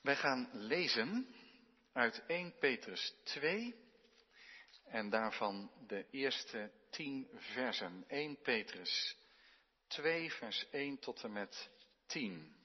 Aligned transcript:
Wij 0.00 0.16
gaan 0.16 0.48
lezen 0.52 1.34
uit 1.92 2.22
1 2.26 2.58
Petrus 2.58 3.14
2 3.22 3.74
en 4.84 5.10
daarvan 5.10 5.70
de 5.86 6.06
eerste 6.10 6.70
tien 6.90 7.28
versen. 7.34 8.04
1 8.08 8.40
Petrus 8.40 9.16
2 9.86 10.32
vers 10.32 10.68
1 10.70 10.98
tot 10.98 11.22
en 11.22 11.32
met 11.32 11.70
10. 12.06 12.56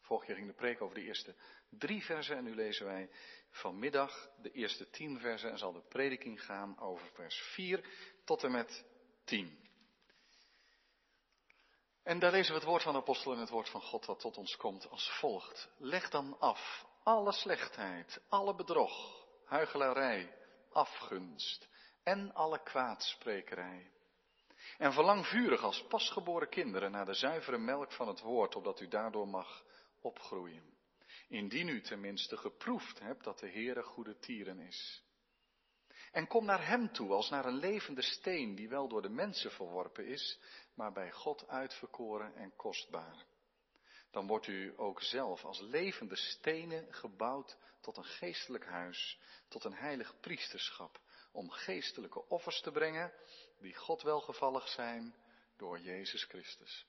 Vorig 0.00 0.26
jaar 0.26 0.36
ging 0.36 0.48
de 0.48 0.54
preek 0.54 0.82
over 0.82 0.94
de 0.94 1.02
eerste 1.02 1.34
drie 1.68 2.02
versen 2.02 2.36
en 2.36 2.44
nu 2.44 2.54
lezen 2.54 2.86
wij 2.86 3.10
vanmiddag 3.50 4.30
de 4.42 4.50
eerste 4.50 4.90
tien 4.90 5.20
versen 5.20 5.50
en 5.50 5.58
zal 5.58 5.72
de 5.72 5.82
prediking 5.88 6.44
gaan 6.44 6.78
over 6.78 7.06
vers 7.14 7.36
4 7.36 7.84
tot 8.24 8.44
en 8.44 8.50
met 8.50 8.84
10. 9.24 9.58
En 12.02 12.18
daar 12.18 12.30
lezen 12.30 12.52
we 12.52 12.58
het 12.58 12.68
woord 12.68 12.82
van 12.82 12.92
de 12.92 12.98
apostel 12.98 13.32
en 13.32 13.38
het 13.38 13.50
woord 13.50 13.68
van 13.68 13.82
God 13.82 14.06
wat 14.06 14.20
tot 14.20 14.36
ons 14.36 14.56
komt 14.56 14.90
als 14.90 15.10
volgt. 15.10 15.68
Leg 15.78 16.10
dan 16.10 16.36
af 16.38 16.86
alle 17.02 17.32
slechtheid, 17.32 18.20
alle 18.28 18.54
bedrog, 18.54 19.26
huichelarij, 19.44 20.34
afgunst 20.70 21.68
en 22.02 22.34
alle 22.34 22.62
kwaadsprekerij. 22.62 23.90
En 24.78 24.92
verlang 24.92 25.26
vurig 25.26 25.62
als 25.62 25.84
pasgeboren 25.88 26.48
kinderen 26.48 26.90
naar 26.90 27.04
de 27.04 27.14
zuivere 27.14 27.58
melk 27.58 27.92
van 27.92 28.08
het 28.08 28.20
woord, 28.20 28.56
opdat 28.56 28.80
u 28.80 28.88
daardoor 28.88 29.28
mag 29.28 29.64
opgroeien. 30.00 30.74
Indien 31.28 31.68
u 31.68 31.80
tenminste 31.80 32.36
geproefd 32.36 32.98
hebt 32.98 33.24
dat 33.24 33.38
de 33.38 33.50
Heere 33.50 33.82
goede 33.82 34.18
tieren 34.18 34.58
is. 34.58 35.02
En 36.12 36.26
kom 36.26 36.44
naar 36.44 36.66
Hem 36.66 36.92
toe 36.92 37.10
als 37.10 37.30
naar 37.30 37.44
een 37.44 37.56
levende 37.56 38.02
steen 38.02 38.54
die 38.54 38.68
wel 38.68 38.88
door 38.88 39.02
de 39.02 39.08
mensen 39.08 39.50
verworpen 39.50 40.06
is, 40.06 40.40
maar 40.74 40.92
bij 40.92 41.12
God 41.12 41.48
uitverkoren 41.48 42.34
en 42.34 42.56
kostbaar. 42.56 43.24
Dan 44.10 44.26
wordt 44.26 44.46
u 44.46 44.72
ook 44.76 45.02
zelf 45.02 45.44
als 45.44 45.60
levende 45.60 46.16
stenen 46.16 46.94
gebouwd 46.94 47.56
tot 47.80 47.96
een 47.96 48.04
geestelijk 48.04 48.66
huis, 48.66 49.18
tot 49.48 49.64
een 49.64 49.74
heilig 49.74 50.20
priesterschap, 50.20 51.00
om 51.32 51.50
geestelijke 51.50 52.28
offers 52.28 52.60
te 52.60 52.70
brengen 52.70 53.12
die 53.58 53.74
God 53.74 54.02
welgevallig 54.02 54.68
zijn 54.68 55.14
door 55.56 55.80
Jezus 55.80 56.24
Christus. 56.24 56.86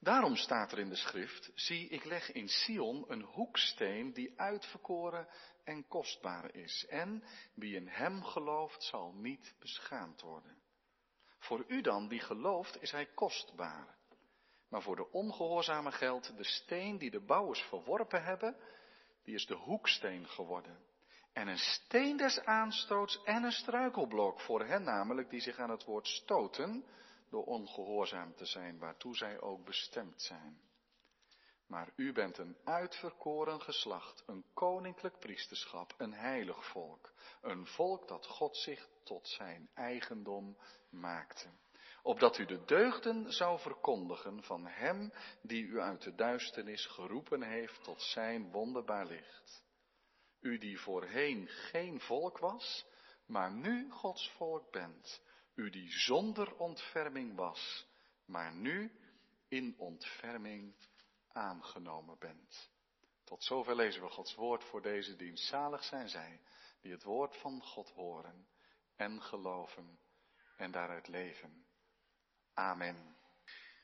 Daarom 0.00 0.36
staat 0.36 0.72
er 0.72 0.78
in 0.78 0.88
de 0.88 0.96
schrift, 0.96 1.50
zie 1.54 1.88
ik 1.88 2.04
leg 2.04 2.32
in 2.32 2.48
Sion 2.48 3.04
een 3.08 3.22
hoeksteen 3.22 4.12
die 4.12 4.40
uitverkoren 4.40 5.28
en 5.64 5.88
kostbaar 5.88 6.54
is. 6.54 6.86
En 6.88 7.24
wie 7.54 7.76
in 7.76 7.88
hem 7.88 8.24
gelooft 8.24 8.82
zal 8.82 9.12
niet 9.12 9.54
beschaamd 9.58 10.20
worden. 10.20 10.64
Voor 11.46 11.64
u 11.68 11.80
dan 11.80 12.08
die 12.08 12.20
gelooft 12.20 12.82
is 12.82 12.90
hij 12.90 13.06
kostbaar. 13.06 13.94
Maar 14.68 14.82
voor 14.82 14.96
de 14.96 15.10
ongehoorzame 15.10 15.92
geldt 15.92 16.36
de 16.36 16.44
steen 16.44 16.98
die 16.98 17.10
de 17.10 17.20
bouwers 17.20 17.60
verworpen 17.60 18.24
hebben, 18.24 18.56
die 19.22 19.34
is 19.34 19.46
de 19.46 19.54
hoeksteen 19.54 20.26
geworden. 20.28 20.78
En 21.32 21.48
een 21.48 21.58
steen 21.58 22.16
des 22.16 22.40
aanstoots 22.40 23.22
en 23.24 23.42
een 23.42 23.52
struikelblok 23.52 24.40
voor 24.40 24.64
hen 24.64 24.82
namelijk 24.82 25.30
die 25.30 25.40
zich 25.40 25.58
aan 25.58 25.70
het 25.70 25.84
woord 25.84 26.06
stoten, 26.06 26.84
door 27.30 27.44
ongehoorzaam 27.44 28.34
te 28.34 28.46
zijn, 28.46 28.78
waartoe 28.78 29.16
zij 29.16 29.40
ook 29.40 29.64
bestemd 29.64 30.22
zijn. 30.22 30.60
Maar 31.66 31.92
u 31.96 32.12
bent 32.12 32.38
een 32.38 32.56
uitverkoren 32.64 33.60
geslacht, 33.60 34.22
een 34.26 34.44
koninklijk 34.54 35.18
priesterschap, 35.18 35.94
een 35.98 36.12
heilig 36.12 36.66
volk, 36.70 37.12
een 37.40 37.66
volk 37.66 38.08
dat 38.08 38.26
God 38.26 38.56
zich 38.56 38.88
tot 39.02 39.28
zijn 39.28 39.68
eigendom 39.74 40.58
maakte, 40.90 41.48
opdat 42.02 42.38
u 42.38 42.44
de 42.44 42.64
deugden 42.64 43.32
zou 43.32 43.60
verkondigen 43.60 44.42
van 44.42 44.66
Hem 44.66 45.12
die 45.42 45.64
u 45.64 45.80
uit 45.80 46.02
de 46.02 46.14
duisternis 46.14 46.86
geroepen 46.86 47.42
heeft 47.42 47.82
tot 47.82 48.02
zijn 48.02 48.50
wonderbaar 48.50 49.06
licht. 49.06 49.64
U 50.40 50.58
die 50.58 50.80
voorheen 50.80 51.48
geen 51.48 52.00
volk 52.00 52.38
was, 52.38 52.86
maar 53.26 53.52
nu 53.52 53.90
Gods 53.90 54.30
volk 54.36 54.70
bent, 54.70 55.22
u 55.54 55.70
die 55.70 55.90
zonder 55.90 56.56
ontferming 56.56 57.36
was, 57.36 57.86
maar 58.24 58.54
nu 58.54 58.90
in 59.48 59.74
ontferming 59.78 60.74
aangenomen 61.36 62.18
bent. 62.18 62.70
Tot 63.24 63.44
zover 63.44 63.76
lezen 63.76 64.02
we 64.02 64.08
Gods 64.08 64.34
woord 64.34 64.64
voor 64.64 64.82
deze 64.82 65.16
dienst. 65.16 65.44
Zalig 65.44 65.84
zijn 65.84 66.08
zij 66.08 66.40
die 66.80 66.92
het 66.92 67.02
woord 67.02 67.36
van 67.36 67.62
God 67.62 67.90
horen 67.90 68.48
en 68.96 69.22
geloven 69.22 69.98
en 70.56 70.70
daaruit 70.70 71.08
leven. 71.08 71.66
Amen. 72.54 73.16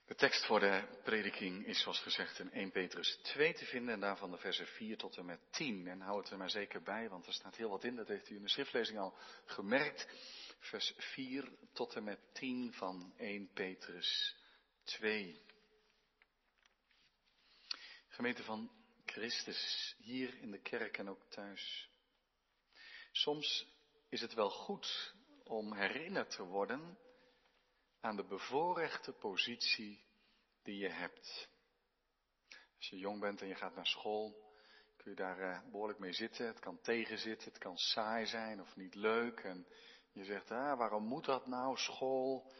De 0.06 0.14
tekst 0.14 0.46
voor 0.46 0.60
de 0.60 1.00
prediking 1.04 1.66
is 1.66 1.82
zoals 1.82 2.00
gezegd 2.00 2.38
in 2.38 2.52
1 2.52 2.70
Petrus 2.70 3.18
2 3.22 3.54
te 3.54 3.64
vinden 3.64 3.94
en 3.94 4.00
daarvan 4.00 4.30
de 4.30 4.38
versen 4.38 4.66
4 4.66 4.96
tot 4.96 5.16
en 5.16 5.24
met 5.24 5.40
10. 5.50 5.86
En 5.86 6.00
hou 6.00 6.20
het 6.20 6.30
er 6.30 6.38
maar 6.38 6.50
zeker 6.50 6.82
bij, 6.82 7.08
want 7.08 7.26
er 7.26 7.32
staat 7.32 7.56
heel 7.56 7.70
wat 7.70 7.84
in, 7.84 7.96
dat 7.96 8.08
heeft 8.08 8.30
u 8.30 8.36
in 8.36 8.42
de 8.42 8.48
schriftlezing 8.48 8.98
al 8.98 9.16
gemerkt. 9.44 10.08
Vers 10.58 10.94
4 10.96 11.52
tot 11.72 11.94
en 11.94 12.04
met 12.04 12.18
10 12.32 12.72
van 12.72 13.12
1 13.16 13.50
Petrus 13.52 14.36
2. 14.84 15.42
Gemeente 18.12 18.42
van 18.42 18.70
Christus, 19.04 19.94
hier 19.98 20.38
in 20.38 20.50
de 20.50 20.60
kerk 20.60 20.98
en 20.98 21.08
ook 21.08 21.24
thuis. 21.28 21.90
Soms 23.12 23.66
is 24.08 24.20
het 24.20 24.34
wel 24.34 24.50
goed 24.50 25.14
om 25.44 25.72
herinnerd 25.72 26.30
te 26.30 26.42
worden 26.42 26.98
aan 28.00 28.16
de 28.16 28.24
bevoorrechte 28.24 29.12
positie 29.12 30.04
die 30.62 30.76
je 30.76 30.88
hebt. 30.88 31.48
Als 32.76 32.88
je 32.88 32.98
jong 32.98 33.20
bent 33.20 33.40
en 33.40 33.48
je 33.48 33.54
gaat 33.54 33.74
naar 33.74 33.86
school, 33.86 34.52
kun 34.96 35.10
je 35.10 35.16
daar 35.16 35.40
uh, 35.40 35.70
behoorlijk 35.70 35.98
mee 35.98 36.12
zitten. 36.12 36.46
Het 36.46 36.60
kan 36.60 36.80
tegenzitten, 36.80 37.48
het 37.48 37.58
kan 37.58 37.76
saai 37.76 38.26
zijn 38.26 38.60
of 38.60 38.76
niet 38.76 38.94
leuk. 38.94 39.40
En 39.40 39.66
je 40.12 40.24
zegt, 40.24 40.50
ah, 40.50 40.78
waarom 40.78 41.04
moet 41.04 41.24
dat 41.24 41.46
nou, 41.46 41.76
school? 41.76 42.52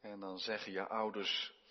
En 0.00 0.20
dan 0.20 0.38
zeggen 0.38 0.72
je 0.72 0.88
ouders, 0.88 1.61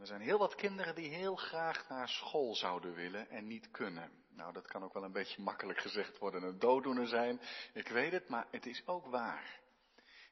er 0.00 0.06
zijn 0.06 0.20
heel 0.20 0.38
wat 0.38 0.54
kinderen 0.54 0.94
die 0.94 1.14
heel 1.14 1.36
graag 1.36 1.88
naar 1.88 2.08
school 2.08 2.54
zouden 2.54 2.94
willen 2.94 3.30
en 3.30 3.46
niet 3.46 3.70
kunnen. 3.70 4.10
Nou, 4.28 4.52
dat 4.52 4.66
kan 4.66 4.84
ook 4.84 4.92
wel 4.92 5.04
een 5.04 5.12
beetje 5.12 5.42
makkelijk 5.42 5.78
gezegd 5.78 6.18
worden, 6.18 6.42
een 6.42 6.58
dooddoener 6.58 7.06
zijn. 7.06 7.40
Ik 7.72 7.88
weet 7.88 8.12
het, 8.12 8.28
maar 8.28 8.46
het 8.50 8.66
is 8.66 8.86
ook 8.86 9.06
waar. 9.06 9.60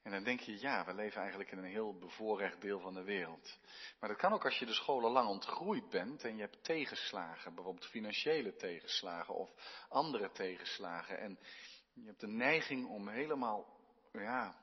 En 0.03 0.12
dan 0.12 0.25
denk 0.25 0.41
je, 0.41 0.61
ja, 0.61 0.84
we 0.84 0.94
leven 0.94 1.21
eigenlijk 1.21 1.50
in 1.50 1.59
een 1.59 1.65
heel 1.65 1.99
bevoorrecht 1.99 2.61
deel 2.61 2.81
van 2.81 2.94
de 2.94 3.03
wereld. 3.03 3.59
Maar 4.00 4.09
dat 4.09 4.19
kan 4.19 4.33
ook 4.33 4.44
als 4.44 4.59
je 4.59 4.67
de 4.67 4.75
scholen 4.75 5.11
lang 5.11 5.28
ontgroeid 5.28 5.88
bent 5.88 6.25
en 6.25 6.37
je 6.37 6.41
hebt 6.41 6.65
tegenslagen, 6.65 7.55
bijvoorbeeld 7.55 7.87
financiële 7.87 8.56
tegenslagen 8.56 9.34
of 9.34 9.50
andere 9.88 10.31
tegenslagen. 10.31 11.19
En 11.19 11.38
je 11.93 12.06
hebt 12.06 12.21
de 12.21 12.28
neiging 12.28 12.88
om 12.88 13.09
helemaal, 13.09 13.81
ja, 14.12 14.56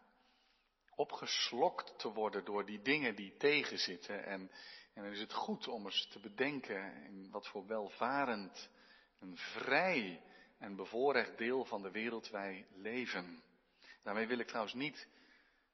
opgeslokt 0.95 1.99
te 1.99 2.11
worden 2.11 2.45
door 2.45 2.65
die 2.65 2.81
dingen 2.81 3.15
die 3.15 3.37
tegenzitten. 3.37 4.25
En, 4.25 4.51
en 4.93 5.03
dan 5.03 5.11
is 5.11 5.19
het 5.19 5.33
goed 5.33 5.67
om 5.67 5.85
eens 5.85 6.07
te 6.07 6.19
bedenken 6.19 7.03
in 7.03 7.31
wat 7.31 7.47
voor 7.47 7.67
welvarend, 7.67 8.69
een 9.19 9.37
vrij 9.37 10.23
en 10.57 10.75
bevoorrecht 10.75 11.37
deel 11.37 11.65
van 11.65 11.81
de 11.81 11.91
wereld 11.91 12.29
wij 12.29 12.67
leven. 12.75 13.43
Daarmee 14.03 14.27
wil 14.27 14.39
ik 14.39 14.47
trouwens 14.47 14.73
niet 14.73 15.07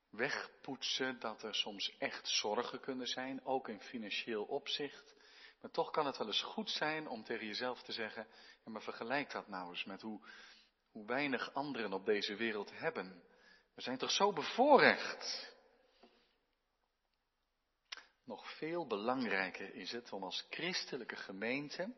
wegpoetsen 0.09 1.19
dat 1.19 1.43
er 1.43 1.55
soms 1.55 1.95
echt 1.97 2.27
zorgen 2.27 2.79
kunnen 2.79 3.07
zijn, 3.07 3.45
ook 3.45 3.67
in 3.67 3.81
financieel 3.81 4.43
opzicht. 4.43 5.15
Maar 5.61 5.71
toch 5.71 5.91
kan 5.91 6.05
het 6.05 6.17
wel 6.17 6.27
eens 6.27 6.41
goed 6.41 6.69
zijn 6.69 7.07
om 7.07 7.23
tegen 7.23 7.47
jezelf 7.47 7.81
te 7.81 7.91
zeggen, 7.91 8.27
ja, 8.65 8.71
maar 8.71 8.81
vergelijk 8.81 9.31
dat 9.31 9.47
nou 9.47 9.69
eens 9.69 9.83
met 9.83 10.01
hoe, 10.01 10.21
hoe 10.91 11.05
weinig 11.05 11.53
anderen 11.53 11.93
op 11.93 12.05
deze 12.05 12.35
wereld 12.35 12.71
hebben. 12.73 13.23
We 13.75 13.81
zijn 13.81 13.97
toch 13.97 14.11
zo 14.11 14.33
bevoorrecht. 14.33 15.57
Nog 18.29 18.57
veel 18.57 18.87
belangrijker 18.87 19.75
is 19.75 19.91
het 19.91 20.11
om 20.13 20.23
als 20.23 20.45
christelijke 20.49 21.15
gemeente 21.15 21.93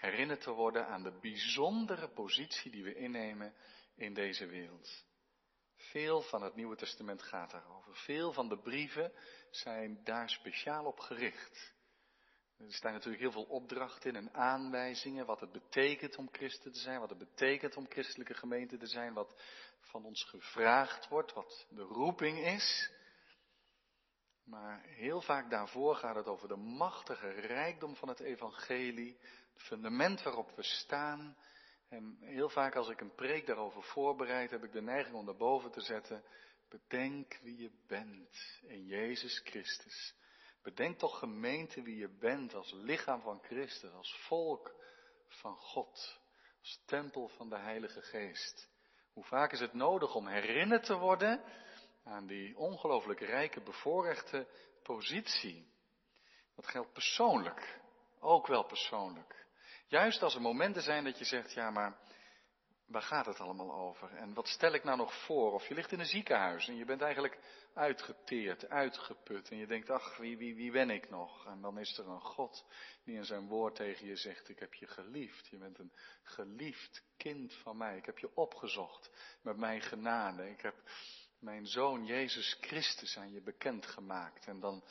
herinnerd 0.00 0.40
te 0.40 0.50
worden 0.50 0.86
aan 0.86 1.02
de 1.02 1.18
bijzondere 1.20 2.08
positie 2.08 2.70
die 2.70 2.84
we 2.84 2.94
innemen 2.94 3.54
in 3.96 4.14
deze 4.14 4.46
wereld. 4.46 5.04
Veel 5.76 6.22
van 6.22 6.42
het 6.42 6.54
Nieuwe 6.54 6.76
Testament 6.76 7.22
gaat 7.22 7.50
daarover. 7.50 7.96
Veel 7.96 8.32
van 8.32 8.48
de 8.48 8.58
brieven 8.58 9.12
zijn 9.50 10.04
daar 10.04 10.30
speciaal 10.30 10.84
op 10.84 10.98
gericht. 10.98 11.74
Er 12.58 12.72
staan 12.72 12.92
natuurlijk 12.92 13.22
heel 13.22 13.32
veel 13.32 13.56
opdrachten 13.56 14.10
in 14.10 14.16
en 14.16 14.34
aanwijzingen 14.34 15.26
wat 15.26 15.40
het 15.40 15.52
betekent 15.52 16.16
om 16.16 16.28
christen 16.32 16.72
te 16.72 16.78
zijn, 16.78 17.00
wat 17.00 17.10
het 17.10 17.18
betekent 17.18 17.76
om 17.76 17.88
christelijke 17.88 18.34
gemeente 18.34 18.76
te 18.76 18.86
zijn, 18.86 19.12
wat 19.12 19.42
van 19.80 20.04
ons 20.04 20.24
gevraagd 20.24 21.08
wordt, 21.08 21.32
wat 21.32 21.66
de 21.70 21.82
roeping 21.82 22.38
is. 22.38 23.00
Maar 24.52 24.82
heel 24.82 25.20
vaak 25.20 25.50
daarvoor 25.50 25.94
gaat 25.94 26.14
het 26.14 26.26
over 26.26 26.48
de 26.48 26.56
machtige 26.56 27.28
rijkdom 27.30 27.96
van 27.96 28.08
het 28.08 28.20
evangelie, 28.20 29.18
het 29.52 29.62
fundament 29.62 30.22
waarop 30.22 30.50
we 30.56 30.62
staan. 30.62 31.36
En 31.88 32.16
heel 32.20 32.48
vaak 32.48 32.76
als 32.76 32.88
ik 32.88 33.00
een 33.00 33.14
preek 33.14 33.46
daarover 33.46 33.82
voorbereid, 33.82 34.50
heb 34.50 34.64
ik 34.64 34.72
de 34.72 34.82
neiging 34.82 35.16
om 35.16 35.24
daarboven 35.24 35.70
te 35.70 35.80
zetten, 35.80 36.24
bedenk 36.68 37.38
wie 37.42 37.56
je 37.56 37.70
bent 37.86 38.60
in 38.62 38.84
Jezus 38.84 39.40
Christus. 39.44 40.14
Bedenk 40.62 40.98
toch 40.98 41.18
gemeente 41.18 41.82
wie 41.82 41.96
je 41.96 42.08
bent 42.08 42.54
als 42.54 42.72
lichaam 42.72 43.20
van 43.20 43.42
Christus, 43.42 43.92
als 43.92 44.16
volk 44.26 44.74
van 45.28 45.56
God, 45.56 46.20
als 46.60 46.82
tempel 46.86 47.28
van 47.28 47.48
de 47.48 47.58
Heilige 47.58 48.02
Geest. 48.02 48.70
Hoe 49.12 49.24
vaak 49.24 49.52
is 49.52 49.60
het 49.60 49.72
nodig 49.72 50.14
om 50.14 50.26
herinnerd 50.26 50.84
te 50.84 50.96
worden 50.96 51.44
aan 52.04 52.26
die 52.26 52.56
ongelooflijk 52.56 53.20
rijke, 53.20 53.60
bevoorrechte 53.60 54.46
positie. 54.82 55.70
Dat 56.54 56.66
geldt 56.66 56.92
persoonlijk, 56.92 57.80
ook 58.20 58.46
wel 58.46 58.64
persoonlijk. 58.64 59.46
Juist 59.86 60.22
als 60.22 60.34
er 60.34 60.40
momenten 60.40 60.82
zijn 60.82 61.04
dat 61.04 61.18
je 61.18 61.24
zegt, 61.24 61.52
ja 61.52 61.70
maar 61.70 61.98
waar 62.92 63.02
gaat 63.02 63.26
het 63.26 63.40
allemaal 63.40 63.72
over? 63.72 64.14
En 64.14 64.34
wat 64.34 64.48
stel 64.48 64.72
ik 64.72 64.84
nou 64.84 64.96
nog 64.96 65.24
voor? 65.24 65.52
Of 65.52 65.68
je 65.68 65.74
ligt 65.74 65.92
in 65.92 66.00
een 66.00 66.06
ziekenhuis 66.06 66.68
en 66.68 66.76
je 66.76 66.84
bent 66.84 67.00
eigenlijk 67.00 67.38
uitgeteerd, 67.74 68.68
uitgeput. 68.68 69.50
En 69.50 69.56
je 69.56 69.66
denkt, 69.66 69.90
ach, 69.90 70.16
wie, 70.16 70.36
wie, 70.36 70.54
wie 70.54 70.70
ben 70.70 70.90
ik 70.90 71.10
nog? 71.10 71.46
En 71.46 71.60
dan 71.60 71.78
is 71.78 71.98
er 71.98 72.08
een 72.08 72.20
God 72.20 72.66
die 73.04 73.16
in 73.16 73.24
zijn 73.24 73.46
woord 73.46 73.74
tegen 73.74 74.06
je 74.06 74.16
zegt, 74.16 74.48
ik 74.48 74.58
heb 74.58 74.74
je 74.74 74.86
geliefd. 74.86 75.46
Je 75.46 75.56
bent 75.56 75.78
een 75.78 75.92
geliefd 76.22 77.02
kind 77.16 77.54
van 77.54 77.76
mij. 77.76 77.96
Ik 77.96 78.06
heb 78.06 78.18
je 78.18 78.36
opgezocht 78.36 79.10
met 79.42 79.56
mijn 79.56 79.80
genade. 79.80 80.50
Ik 80.50 80.60
heb 80.60 80.74
mijn 81.42 81.66
zoon 81.66 82.06
Jezus 82.06 82.56
Christus 82.60 83.16
aan 83.16 83.32
je 83.32 83.40
bekendgemaakt. 83.40 84.46
En 84.46 84.60
dan, 84.60 84.84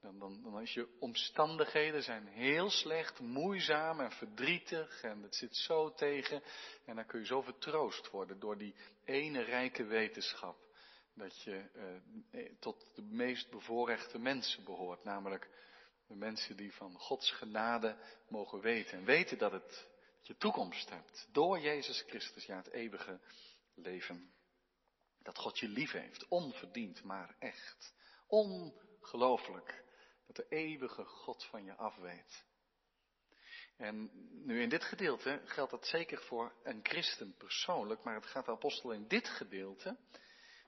dan, 0.00 0.18
dan, 0.18 0.42
dan 0.42 0.60
is 0.60 0.74
je 0.74 0.96
omstandigheden 1.00 2.02
zijn 2.02 2.26
heel 2.26 2.70
slecht, 2.70 3.20
moeizaam 3.20 4.00
en 4.00 4.12
verdrietig 4.12 5.02
en 5.02 5.22
het 5.22 5.34
zit 5.34 5.56
zo 5.56 5.92
tegen. 5.92 6.42
En 6.84 6.96
dan 6.96 7.06
kun 7.06 7.20
je 7.20 7.26
zo 7.26 7.42
vertroost 7.42 8.10
worden 8.10 8.38
door 8.40 8.58
die 8.58 8.74
ene 9.04 9.40
rijke 9.40 9.84
wetenschap. 9.84 10.64
Dat 11.14 11.42
je 11.42 11.70
eh, 11.74 12.44
eh, 12.44 12.52
tot 12.60 12.90
de 12.94 13.02
meest 13.02 13.50
bevoorrechte 13.50 14.18
mensen 14.18 14.64
behoort, 14.64 15.04
namelijk 15.04 15.48
de 16.06 16.14
mensen 16.14 16.56
die 16.56 16.72
van 16.72 16.98
Gods 16.98 17.30
genade 17.30 17.96
mogen 18.28 18.60
weten. 18.60 18.98
En 18.98 19.04
weten 19.04 19.38
dat, 19.38 19.52
het, 19.52 19.88
dat 20.16 20.26
je 20.26 20.36
toekomst 20.36 20.90
hebt 20.90 21.28
door 21.32 21.58
Jezus 21.58 22.04
Christus, 22.06 22.44
ja 22.44 22.56
het 22.56 22.70
eeuwige 22.70 23.20
leven. 23.74 24.34
Dat 25.26 25.38
God 25.38 25.58
je 25.58 25.68
lief 25.68 25.92
heeft, 25.92 26.28
onverdiend, 26.28 27.02
maar 27.02 27.36
echt. 27.38 27.94
Ongelooflijk 28.26 29.84
dat 30.26 30.36
de 30.36 30.46
eeuwige 30.48 31.04
God 31.04 31.44
van 31.44 31.64
je 31.64 31.74
afweet. 31.74 32.44
En 33.76 34.10
nu 34.44 34.62
in 34.62 34.68
dit 34.68 34.84
gedeelte 34.84 35.42
geldt 35.44 35.70
dat 35.70 35.86
zeker 35.86 36.22
voor 36.22 36.52
een 36.62 36.80
christen 36.82 37.34
persoonlijk, 37.36 38.02
maar 38.02 38.14
het 38.14 38.26
gaat 38.26 38.44
de 38.44 38.50
apostel 38.50 38.92
in 38.92 39.08
dit 39.08 39.28
gedeelte 39.28 39.96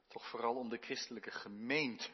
toch 0.09 0.29
vooral 0.29 0.55
om 0.55 0.69
de 0.69 0.79
christelijke 0.79 1.31
gemeente. 1.31 2.09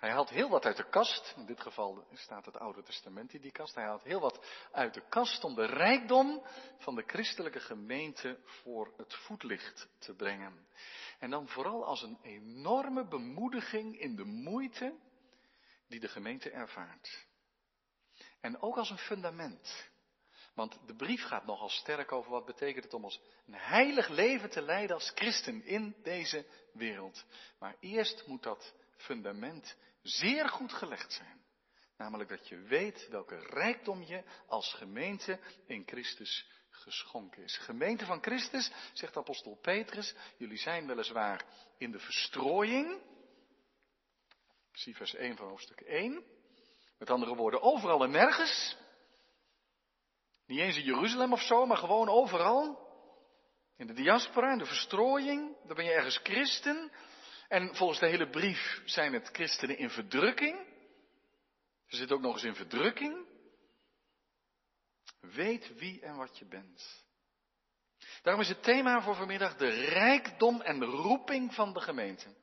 Hij 0.00 0.10
haalt 0.10 0.30
heel 0.30 0.48
wat 0.48 0.64
uit 0.64 0.76
de 0.76 0.88
kast, 0.88 1.34
in 1.36 1.46
dit 1.46 1.60
geval 1.60 2.06
staat 2.12 2.44
het 2.44 2.56
Oude 2.56 2.82
Testament 2.82 3.32
in 3.32 3.40
die 3.40 3.52
kast, 3.52 3.74
hij 3.74 3.84
haalt 3.84 4.02
heel 4.02 4.20
wat 4.20 4.46
uit 4.72 4.94
de 4.94 5.08
kast 5.08 5.44
om 5.44 5.54
de 5.54 5.66
rijkdom 5.66 6.42
van 6.78 6.94
de 6.94 7.02
christelijke 7.06 7.60
gemeente 7.60 8.38
voor 8.44 8.92
het 8.96 9.14
voetlicht 9.14 9.88
te 9.98 10.14
brengen. 10.14 10.66
En 11.18 11.30
dan 11.30 11.48
vooral 11.48 11.84
als 11.84 12.02
een 12.02 12.18
enorme 12.22 13.08
bemoediging 13.08 13.98
in 13.98 14.16
de 14.16 14.24
moeite 14.24 14.94
die 15.88 16.00
de 16.00 16.08
gemeente 16.08 16.50
ervaart. 16.50 17.26
En 18.40 18.62
ook 18.62 18.76
als 18.76 18.90
een 18.90 18.98
fundament. 18.98 19.90
Want 20.54 20.78
de 20.86 20.94
brief 20.94 21.22
gaat 21.22 21.46
nogal 21.46 21.68
sterk 21.68 22.12
over 22.12 22.30
wat 22.30 22.44
betekent 22.46 22.84
het 22.84 22.94
om 22.94 23.04
als 23.04 23.20
een 23.46 23.54
heilig 23.54 24.08
leven 24.08 24.50
te 24.50 24.62
leiden 24.62 24.96
als 24.96 25.12
christen 25.14 25.64
in 25.64 25.96
deze 26.02 26.46
wereld. 26.72 27.24
Maar 27.58 27.76
eerst 27.80 28.26
moet 28.26 28.42
dat 28.42 28.74
fundament 28.96 29.76
zeer 30.02 30.48
goed 30.48 30.72
gelegd 30.72 31.12
zijn. 31.12 31.40
Namelijk 31.96 32.28
dat 32.28 32.48
je 32.48 32.56
weet 32.56 33.08
welke 33.08 33.36
rijkdom 33.36 34.02
je 34.02 34.24
als 34.46 34.74
gemeente 34.74 35.40
in 35.66 35.82
Christus 35.86 36.48
geschonken 36.70 37.42
is. 37.42 37.56
Gemeente 37.58 38.04
van 38.04 38.22
Christus, 38.22 38.72
zegt 38.92 39.16
apostel 39.16 39.58
Petrus, 39.62 40.14
jullie 40.36 40.58
zijn 40.58 40.86
weliswaar 40.86 41.44
in 41.78 41.90
de 41.90 41.98
verstrooiing. 41.98 43.02
Zie 44.72 44.96
vers 44.96 45.14
1 45.14 45.36
van 45.36 45.48
hoofdstuk 45.48 45.80
1. 45.80 46.24
Met 46.98 47.10
andere 47.10 47.34
woorden, 47.34 47.62
overal 47.62 48.04
en 48.04 48.10
nergens. 48.10 48.76
Niet 50.46 50.58
eens 50.58 50.76
in 50.76 50.84
Jeruzalem 50.84 51.32
of 51.32 51.42
zo, 51.42 51.66
maar 51.66 51.76
gewoon 51.76 52.08
overal. 52.08 52.88
In 53.76 53.86
de 53.86 53.92
diaspora, 53.92 54.52
in 54.52 54.58
de 54.58 54.66
verstrooiing. 54.66 55.56
Dan 55.66 55.76
ben 55.76 55.84
je 55.84 55.92
ergens 55.92 56.20
christen. 56.22 56.92
En 57.50 57.74
volgens 57.74 57.98
de 57.98 58.06
hele 58.06 58.28
brief 58.28 58.82
zijn 58.84 59.12
het 59.12 59.28
christenen 59.32 59.78
in 59.78 59.90
verdrukking. 59.90 60.66
Ze 61.86 61.96
zitten 61.96 62.16
ook 62.16 62.22
nog 62.22 62.34
eens 62.34 62.44
in 62.44 62.54
verdrukking. 62.54 63.26
Weet 65.20 65.78
wie 65.78 66.00
en 66.00 66.16
wat 66.16 66.38
je 66.38 66.44
bent. 66.44 67.04
Daarom 68.22 68.42
is 68.42 68.48
het 68.48 68.62
thema 68.62 69.02
voor 69.02 69.14
vanmiddag 69.14 69.56
de 69.56 69.68
rijkdom 69.68 70.60
en 70.60 70.84
roeping 70.84 71.54
van 71.54 71.72
de 71.72 71.80
gemeente. 71.80 72.34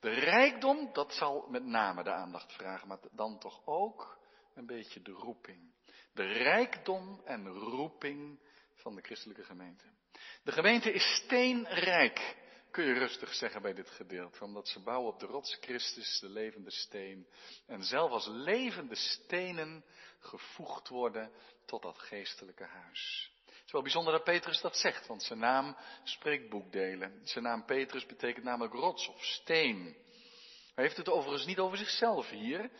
De 0.00 0.10
rijkdom, 0.10 0.92
dat 0.92 1.14
zal 1.14 1.46
met 1.48 1.64
name 1.64 2.02
de 2.02 2.12
aandacht 2.12 2.52
vragen, 2.52 2.88
maar 2.88 2.98
dan 3.12 3.38
toch 3.38 3.66
ook 3.66 4.18
een 4.54 4.66
beetje 4.66 5.02
de 5.02 5.12
roeping. 5.12 5.74
De 6.12 6.26
rijkdom 6.26 7.22
en 7.24 7.48
roeping 7.48 8.40
van 8.74 8.94
de 8.94 9.02
christelijke 9.02 9.44
gemeente. 9.44 9.84
De 10.42 10.52
gemeente 10.52 10.92
is 10.92 11.22
steenrijk, 11.24 12.36
kun 12.70 12.84
je 12.84 12.92
rustig 12.92 13.34
zeggen 13.34 13.62
bij 13.62 13.74
dit 13.74 13.90
gedeelte, 13.90 14.44
omdat 14.44 14.68
ze 14.68 14.80
bouwen 14.80 15.12
op 15.12 15.20
de 15.20 15.26
rots 15.26 15.58
Christus, 15.60 16.18
de 16.20 16.28
levende 16.28 16.70
steen, 16.70 17.26
en 17.66 17.82
zelf 17.82 18.10
als 18.10 18.26
levende 18.26 18.94
stenen 18.94 19.84
gevoegd 20.18 20.88
worden 20.88 21.32
tot 21.66 21.82
dat 21.82 21.98
geestelijke 21.98 22.64
huis. 22.64 23.32
Het 23.44 23.64
is 23.66 23.72
wel 23.72 23.82
bijzonder 23.82 24.12
dat 24.12 24.24
Petrus 24.24 24.60
dat 24.60 24.76
zegt, 24.76 25.06
want 25.06 25.22
zijn 25.22 25.38
naam 25.38 25.76
spreekt 26.04 26.48
boekdelen. 26.48 27.20
Zijn 27.24 27.44
naam 27.44 27.64
Petrus 27.64 28.06
betekent 28.06 28.44
namelijk 28.44 28.74
rots 28.74 29.08
of 29.08 29.24
steen. 29.24 29.96
Hij 30.74 30.84
heeft 30.84 30.96
het 30.96 31.08
overigens 31.08 31.46
niet 31.46 31.58
over 31.58 31.78
zichzelf 31.78 32.28
hier, 32.28 32.70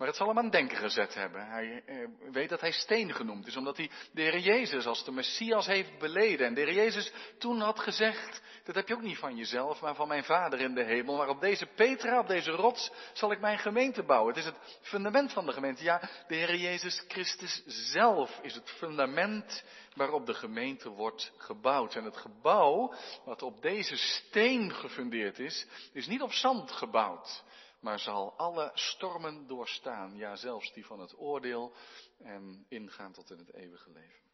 maar 0.00 0.08
het 0.08 0.18
zal 0.18 0.28
hem 0.28 0.38
aan 0.38 0.50
denken 0.50 0.76
gezet 0.76 1.14
hebben. 1.14 1.46
Hij 1.46 1.82
eh, 1.86 1.96
weet 2.32 2.48
dat 2.48 2.60
hij 2.60 2.72
steen 2.72 3.14
genoemd 3.14 3.46
is, 3.46 3.56
omdat 3.56 3.76
hij 3.76 3.90
de 4.12 4.22
Heer 4.22 4.38
Jezus 4.38 4.86
als 4.86 5.04
de 5.04 5.12
Messias 5.12 5.66
heeft 5.66 5.98
beleden. 5.98 6.46
En 6.46 6.54
de 6.54 6.60
Heer 6.60 6.72
Jezus 6.72 7.12
toen 7.38 7.60
had 7.60 7.80
gezegd, 7.80 8.42
dat 8.64 8.74
heb 8.74 8.88
je 8.88 8.94
ook 8.94 9.02
niet 9.02 9.18
van 9.18 9.36
jezelf, 9.36 9.80
maar 9.80 9.94
van 9.94 10.08
mijn 10.08 10.24
Vader 10.24 10.60
in 10.60 10.74
de 10.74 10.84
hemel. 10.84 11.16
Maar 11.16 11.28
op 11.28 11.40
deze 11.40 11.66
Petra, 11.66 12.18
op 12.18 12.26
deze 12.26 12.50
rots, 12.50 12.92
zal 13.12 13.32
ik 13.32 13.40
mijn 13.40 13.58
gemeente 13.58 14.02
bouwen. 14.02 14.34
Het 14.34 14.44
is 14.44 14.50
het 14.50 14.78
fundament 14.82 15.32
van 15.32 15.46
de 15.46 15.52
gemeente. 15.52 15.82
Ja, 15.82 16.10
de 16.28 16.34
Heer 16.34 16.56
Jezus 16.56 17.04
Christus 17.08 17.62
zelf 17.66 18.38
is 18.42 18.54
het 18.54 18.70
fundament 18.70 19.64
waarop 19.94 20.26
de 20.26 20.34
gemeente 20.34 20.88
wordt 20.88 21.32
gebouwd. 21.36 21.94
En 21.94 22.04
het 22.04 22.16
gebouw, 22.16 22.94
wat 23.24 23.42
op 23.42 23.62
deze 23.62 23.96
steen 23.96 24.74
gefundeerd 24.74 25.38
is, 25.38 25.66
is 25.92 26.06
niet 26.06 26.22
op 26.22 26.32
zand 26.32 26.72
gebouwd 26.72 27.42
maar 27.80 27.98
zal 27.98 28.36
alle 28.36 28.70
stormen 28.74 29.46
doorstaan, 29.46 30.16
ja 30.16 30.36
zelfs 30.36 30.72
die 30.72 30.86
van 30.86 31.00
het 31.00 31.18
oordeel, 31.18 31.74
en 32.18 32.66
ingaan 32.68 33.12
tot 33.12 33.30
in 33.30 33.38
het 33.38 33.54
eeuwige 33.54 33.90
leven. 33.90 34.28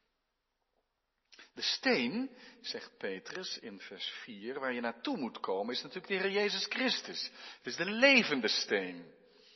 De 1.54 1.62
steen, 1.62 2.36
zegt 2.60 2.98
Petrus 2.98 3.58
in 3.58 3.80
vers 3.80 4.08
4, 4.08 4.60
waar 4.60 4.72
je 4.72 4.80
naartoe 4.80 5.16
moet 5.16 5.40
komen, 5.40 5.74
is 5.74 5.82
natuurlijk 5.82 6.08
de 6.08 6.14
Heer 6.14 6.30
Jezus 6.30 6.66
Christus. 6.66 7.30
Het 7.56 7.66
is 7.66 7.76
de 7.76 7.90
levende 7.90 8.48
steen. 8.48 9.14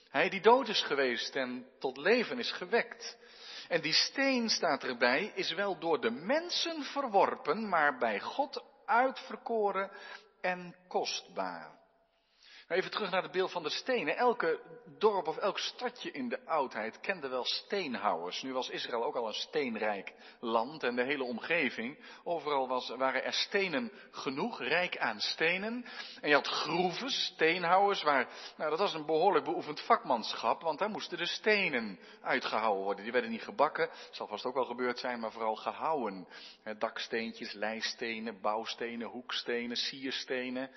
Hij 0.09 0.29
die 0.29 0.41
dood 0.41 0.69
is 0.69 0.83
geweest 0.83 1.37
en 1.37 1.67
tot 1.79 1.97
leven 1.97 2.39
is 2.39 2.53
gewekt. 2.53 3.19
En 3.69 3.81
die 3.81 3.93
steen, 3.93 4.49
staat 4.49 4.85
erbij, 4.85 5.33
is 5.35 5.53
wel 5.53 5.79
door 5.79 6.01
de 6.01 6.11
mensen 6.11 6.83
verworpen, 6.83 7.69
maar 7.69 7.99
bij 7.99 8.21
God 8.21 8.65
uitverkoren 8.85 9.91
en 10.41 10.77
kostbaar. 10.89 11.80
Even 12.71 12.91
terug 12.91 13.11
naar 13.11 13.23
het 13.23 13.33
beeld 13.33 13.53
van 13.53 13.63
de 13.63 13.71
stenen. 13.71 14.17
Elke 14.17 14.61
dorp 14.99 15.27
of 15.27 15.37
elk 15.37 15.59
stadje 15.59 16.11
in 16.11 16.29
de 16.29 16.47
oudheid 16.47 17.01
kende 17.01 17.29
wel 17.29 17.45
steenhouwers. 17.45 18.43
Nu 18.43 18.53
was 18.53 18.69
Israël 18.69 19.05
ook 19.05 19.17
al 19.17 19.27
een 19.27 19.33
steenrijk 19.33 20.13
land 20.41 20.83
en 20.83 20.97
de 20.97 21.05
hele 21.05 21.25
omgeving. 21.25 21.99
Overal 22.25 22.69
was, 22.69 22.89
waren 22.89 23.25
er 23.25 23.33
stenen 23.33 23.93
genoeg, 24.11 24.61
rijk 24.61 24.99
aan 24.99 25.21
stenen. 25.21 25.85
En 26.21 26.29
je 26.29 26.35
had 26.35 26.47
groeven, 26.47 27.11
steenhouwers, 27.11 28.03
waar, 28.03 28.29
nou 28.57 28.71
dat 28.71 28.79
was 28.79 28.95
een 28.95 29.07
behoorlijk 29.07 29.45
beoefend 29.45 29.81
vakmanschap, 29.81 30.63
want 30.63 30.79
daar 30.79 30.91
moesten 30.91 31.19
de 31.19 31.27
stenen 31.27 31.99
uitgehouwen 32.21 32.85
worden. 32.85 33.03
Die 33.03 33.13
werden 33.13 33.31
niet 33.31 33.43
gebakken, 33.43 33.91
zal 34.11 34.27
vast 34.27 34.45
ook 34.45 34.55
wel 34.55 34.65
gebeurd 34.65 34.99
zijn, 34.99 35.21
maar 35.21 35.33
vooral 35.33 35.57
gehouwen. 35.57 36.29
Daksteentjes, 36.79 37.53
lijstenen, 37.53 38.41
bouwstenen, 38.41 39.09
hoekstenen, 39.09 39.77
sierstenen 39.77 40.71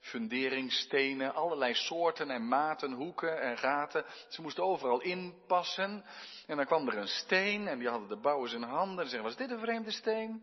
funderingsstenen, 0.00 1.34
allerlei 1.34 1.74
soorten 1.74 2.30
en 2.30 2.48
maten, 2.48 2.92
hoeken 2.92 3.40
en 3.40 3.58
gaten. 3.58 4.04
Ze 4.28 4.42
moesten 4.42 4.64
overal 4.64 5.00
inpassen. 5.00 6.04
En 6.46 6.56
dan 6.56 6.66
kwam 6.66 6.88
er 6.88 6.96
een 6.96 7.08
steen 7.08 7.68
en 7.68 7.78
die 7.78 7.88
hadden 7.88 8.08
de 8.08 8.20
bouwers 8.20 8.52
in 8.52 8.62
handen. 8.62 9.04
En 9.04 9.10
zeggen, 9.10 9.28
was 9.28 9.36
dit 9.36 9.50
een 9.50 9.60
vreemde 9.60 9.90
steen? 9.90 10.42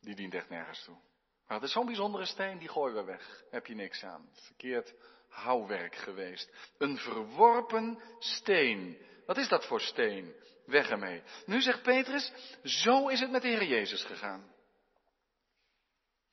Die 0.00 0.14
dient 0.14 0.34
echt 0.34 0.48
nergens 0.48 0.84
toe. 0.84 0.96
Maar 1.46 1.56
het 1.56 1.66
is 1.66 1.72
zo'n 1.72 1.86
bijzondere 1.86 2.24
steen, 2.24 2.58
die 2.58 2.68
gooien 2.68 2.94
we 2.96 3.04
weg. 3.04 3.44
Heb 3.50 3.66
je 3.66 3.74
niks 3.74 4.04
aan. 4.04 4.28
Verkeerd 4.32 4.94
houwerk 5.28 5.94
geweest. 5.94 6.52
Een 6.78 6.98
verworpen 6.98 8.02
steen. 8.18 8.98
Wat 9.26 9.36
is 9.36 9.48
dat 9.48 9.66
voor 9.66 9.80
steen? 9.80 10.34
Weg 10.66 10.88
ermee. 10.88 11.22
Nu 11.44 11.60
zegt 11.60 11.82
Petrus, 11.82 12.32
zo 12.62 13.08
is 13.08 13.20
het 13.20 13.30
met 13.30 13.42
de 13.42 13.48
Heer 13.48 13.64
Jezus 13.64 14.04
gegaan. 14.04 14.54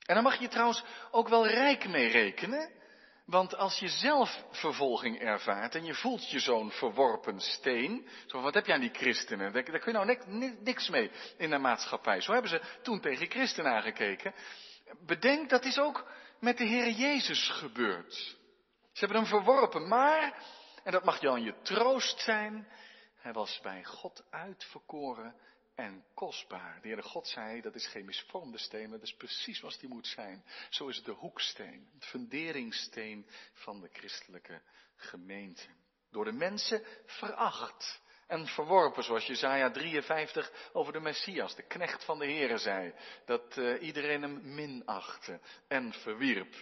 En 0.06 0.16
dan 0.16 0.24
mag 0.24 0.40
je 0.40 0.48
trouwens 0.48 0.84
ook 1.12 1.28
wel 1.28 1.48
rijk 1.48 1.88
mee 1.88 2.08
rekenen. 2.08 2.82
Want 3.26 3.56
als 3.56 3.80
je 3.80 3.88
zelf 3.88 4.44
vervolging 4.52 5.20
ervaart 5.20 5.76
en 5.76 5.86
je 5.86 5.94
voelt 5.94 6.30
je 6.30 6.40
zo'n 6.40 6.72
verworpen 6.72 7.40
steen, 7.40 8.08
zo 8.26 8.42
wat 8.42 8.54
heb 8.54 8.66
je 8.66 8.74
aan 8.74 8.80
die 8.80 8.94
christenen? 8.94 9.54
Daar, 9.54 9.64
kun 9.64 9.80
je 9.86 9.92
nou 9.92 10.18
niks 10.64 10.90
mee 10.90 11.12
in 11.38 11.50
de 11.50 11.58
maatschappij. 11.58 12.22
Zo 12.22 12.32
hebben 12.32 12.50
ze 12.50 12.62
toen 12.82 13.00
tegen 13.00 13.30
christenen 13.30 13.72
aangekeken. 13.72 14.34
Bedenk, 15.06 15.50
dat 15.50 15.66
is 15.66 15.80
ook 15.80 16.08
met 16.40 16.58
de 16.58 16.66
Heer 16.66 16.90
Jezus 16.90 17.50
gebeurd. 17.50 18.14
Ze 18.92 19.06
hebben 19.06 19.18
hem 19.18 19.28
verworpen, 19.28 19.88
maar, 19.88 20.44
en 20.84 20.92
dat 20.92 21.04
mag 21.04 21.22
jou 21.22 21.40
je 21.40 21.62
troost 21.62 22.20
zijn, 22.20 22.68
hij 23.16 23.34
was 23.34 23.60
bij 23.62 23.84
God 23.84 24.24
uitverkoren 24.30 25.36
en 25.76 26.06
kostbaar. 26.14 26.80
De 26.82 26.88
Heere 26.88 27.02
God 27.02 27.28
zei, 27.28 27.62
dat 27.62 27.76
is 27.76 27.88
geen 27.88 28.06
misvormde 28.06 28.58
steen, 28.58 28.90
maar 28.90 29.00
dat 29.00 29.08
is 29.08 29.16
precies 29.16 29.60
wat 29.60 29.78
die 29.80 29.90
moet 29.90 30.08
zijn. 30.08 30.44
Zo 30.70 30.88
is 30.88 30.96
het 30.96 31.06
de 31.06 31.12
hoeksteen, 31.12 31.90
het 31.94 32.06
funderingssteen 32.06 33.28
van 33.54 33.82
de 33.82 33.90
christelijke 33.92 34.62
gemeente. 34.96 35.66
Door 36.12 36.26
de 36.26 36.32
mensen 36.32 36.86
veracht 37.06 38.02
en 38.28 38.48
verworpen, 38.48 39.04
zoals 39.04 39.26
Jezaja 39.26 39.72
53 39.72 40.70
over 40.74 40.94
de 40.94 41.00
Messias, 41.00 41.56
de 41.56 41.68
knecht 41.68 42.06
van 42.06 42.20
de 42.20 42.26
Heere 42.26 42.58
zei. 42.58 42.94
Dat 43.26 43.58
uh, 43.58 43.82
iedereen 43.82 44.22
hem 44.22 44.56
minachtte 44.56 45.40
en 45.68 45.94
verwierp. 45.94 46.56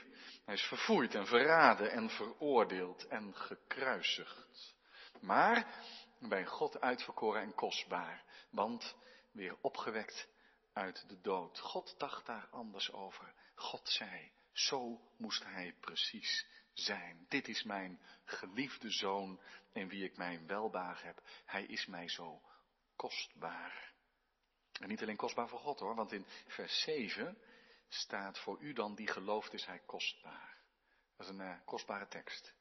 Hij 0.45 0.53
is 0.53 0.61
verfoeid 0.61 1.15
en 1.15 1.25
verraden 1.27 1.91
en 1.91 2.09
veroordeeld 2.09 3.07
en 3.07 3.35
gekruisigd. 3.35 4.75
Maar 5.21 5.67
bij 6.19 6.45
God 6.45 6.81
uitverkoren 6.81 7.41
en 7.41 7.55
kostbaar, 7.55 8.23
want 8.51 8.95
weer 9.31 9.57
opgewekt 9.61 10.27
uit 10.73 11.09
de 11.09 11.21
dood. 11.21 11.59
God 11.59 11.95
dacht 11.97 12.25
daar 12.25 12.47
anders 12.51 12.91
over. 12.91 13.33
God 13.55 13.89
zei, 13.89 14.31
zo 14.51 15.01
moest 15.17 15.43
hij 15.43 15.75
precies 15.79 16.47
zijn. 16.73 17.25
Dit 17.29 17.47
is 17.47 17.63
mijn 17.63 18.01
geliefde 18.23 18.91
zoon 18.91 19.41
in 19.73 19.89
wie 19.89 20.03
ik 20.03 20.17
mijn 20.17 20.47
welbaag 20.47 21.01
heb. 21.01 21.21
Hij 21.45 21.63
is 21.65 21.85
mij 21.85 22.09
zo 22.09 22.41
kostbaar. 22.95 23.93
En 24.79 24.87
niet 24.87 25.01
alleen 25.01 25.15
kostbaar 25.15 25.47
voor 25.47 25.59
God 25.59 25.79
hoor, 25.79 25.95
want 25.95 26.11
in 26.11 26.25
vers 26.47 26.81
7 26.81 27.37
staat 27.87 28.39
voor 28.39 28.61
u 28.61 28.73
dan 28.73 28.95
die 28.95 29.07
gelooft 29.07 29.53
is 29.53 29.65
hij 29.65 29.79
kostbaar. 29.79 30.57
Dat 31.17 31.27
is 31.27 31.33
een 31.33 31.41
uh, 31.41 31.59
kostbare 31.65 32.07
tekst. 32.07 32.53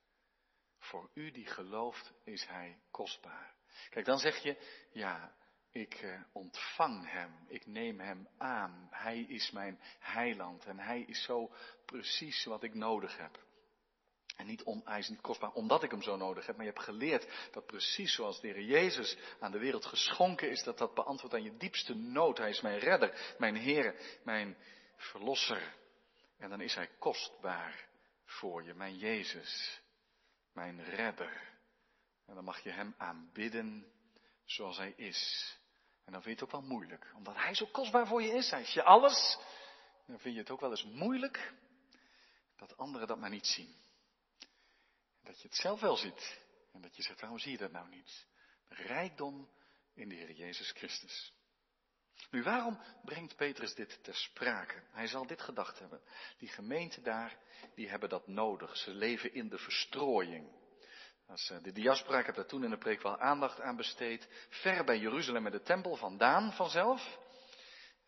Voor 0.78 1.10
u 1.14 1.30
die 1.30 1.46
gelooft 1.46 2.12
is 2.24 2.46
hij 2.46 2.80
kostbaar. 2.90 3.54
Kijk, 3.90 4.06
dan 4.06 4.18
zeg 4.18 4.42
je, 4.42 4.86
ja, 4.92 5.34
ik 5.72 6.02
uh, 6.02 6.20
ontvang 6.32 7.10
hem, 7.10 7.34
ik 7.48 7.66
neem 7.66 8.00
hem 8.00 8.28
aan. 8.38 8.88
Hij 8.90 9.20
is 9.20 9.50
mijn 9.50 9.80
heiland 9.98 10.64
en 10.64 10.78
hij 10.78 11.00
is 11.00 11.22
zo 11.22 11.52
precies 11.84 12.44
wat 12.44 12.62
ik 12.62 12.74
nodig 12.74 13.16
heb. 13.16 13.48
En 14.36 14.46
niet 14.46 14.64
kostbaar 15.20 15.52
omdat 15.52 15.82
ik 15.82 15.90
hem 15.90 16.02
zo 16.02 16.16
nodig 16.16 16.46
heb, 16.46 16.56
maar 16.56 16.64
je 16.64 16.72
hebt 16.72 16.84
geleerd 16.84 17.48
dat 17.52 17.66
precies 17.66 18.14
zoals 18.14 18.40
de 18.40 18.48
Heer 18.48 18.62
Jezus 18.62 19.16
aan 19.40 19.52
de 19.52 19.58
wereld 19.58 19.86
geschonken 19.86 20.50
is, 20.50 20.62
dat 20.62 20.78
dat 20.78 20.94
beantwoordt 20.94 21.34
aan 21.34 21.42
je 21.42 21.56
diepste 21.56 21.94
nood. 21.94 22.38
Hij 22.38 22.50
is 22.50 22.60
mijn 22.60 22.78
redder, 22.78 23.34
mijn 23.38 23.56
Heer, 23.56 24.18
mijn 24.24 24.56
verlosser. 24.96 25.74
En 26.38 26.50
dan 26.50 26.60
is 26.60 26.74
hij 26.74 26.88
kostbaar 26.98 27.88
voor 28.24 28.62
je, 28.62 28.74
mijn 28.74 28.96
Jezus, 28.96 29.80
mijn 30.52 30.84
redder. 30.84 31.48
En 32.26 32.34
dan 32.34 32.44
mag 32.44 32.60
je 32.60 32.70
hem 32.70 32.94
aanbidden 32.96 33.86
zoals 34.44 34.76
hij 34.76 34.92
is. 34.96 35.58
En 36.10 36.16
dan 36.16 36.24
vind 36.24 36.38
je 36.38 36.44
het 36.44 36.54
ook 36.54 36.60
wel 36.60 36.70
moeilijk, 36.70 37.12
omdat 37.16 37.36
hij 37.36 37.54
zo 37.54 37.66
kostbaar 37.66 38.06
voor 38.06 38.22
je 38.22 38.32
is. 38.32 38.50
Hij 38.50 38.60
is 38.60 38.72
je 38.72 38.82
alles. 38.82 39.38
Dan 40.06 40.18
vind 40.18 40.34
je 40.34 40.40
het 40.40 40.50
ook 40.50 40.60
wel 40.60 40.70
eens 40.70 40.84
moeilijk 40.84 41.52
dat 42.56 42.76
anderen 42.76 43.06
dat 43.06 43.18
maar 43.18 43.30
niet 43.30 43.46
zien. 43.46 43.74
Dat 45.22 45.40
je 45.40 45.48
het 45.48 45.56
zelf 45.56 45.80
wel 45.80 45.96
ziet. 45.96 46.40
En 46.72 46.80
dat 46.80 46.96
je 46.96 47.02
zegt, 47.02 47.20
waarom 47.20 47.38
zie 47.38 47.52
je 47.52 47.58
dat 47.58 47.72
nou 47.72 47.88
niet? 47.88 48.26
rijkdom 48.68 49.48
in 49.94 50.08
de 50.08 50.14
Heer 50.14 50.32
Jezus 50.32 50.70
Christus. 50.70 51.32
Nu, 52.30 52.42
waarom 52.42 52.80
brengt 53.04 53.36
Petrus 53.36 53.74
dit 53.74 54.04
ter 54.04 54.14
sprake? 54.14 54.82
Hij 54.90 55.06
zal 55.06 55.26
dit 55.26 55.40
gedacht 55.42 55.78
hebben. 55.78 56.00
Die 56.38 56.48
gemeenten 56.48 57.02
daar, 57.02 57.38
die 57.74 57.88
hebben 57.88 58.08
dat 58.08 58.26
nodig. 58.26 58.76
Ze 58.76 58.90
leven 58.90 59.34
in 59.34 59.48
de 59.48 59.58
verstrooiing. 59.58 60.59
Als 61.30 61.50
eh, 61.50 61.56
de 61.62 61.72
diaspora, 61.72 62.18
ik 62.18 62.26
heb 62.26 62.34
daar 62.34 62.46
toen 62.46 62.64
in 62.64 62.70
de 62.70 62.78
preek 62.78 63.02
wel 63.02 63.18
aandacht 63.18 63.60
aan 63.60 63.76
besteed. 63.76 64.28
Ver 64.48 64.84
bij 64.84 64.98
Jeruzalem 64.98 65.46
en 65.46 65.52
de 65.52 65.62
tempel 65.62 65.96
vandaan 65.96 66.52
vanzelf. 66.52 67.18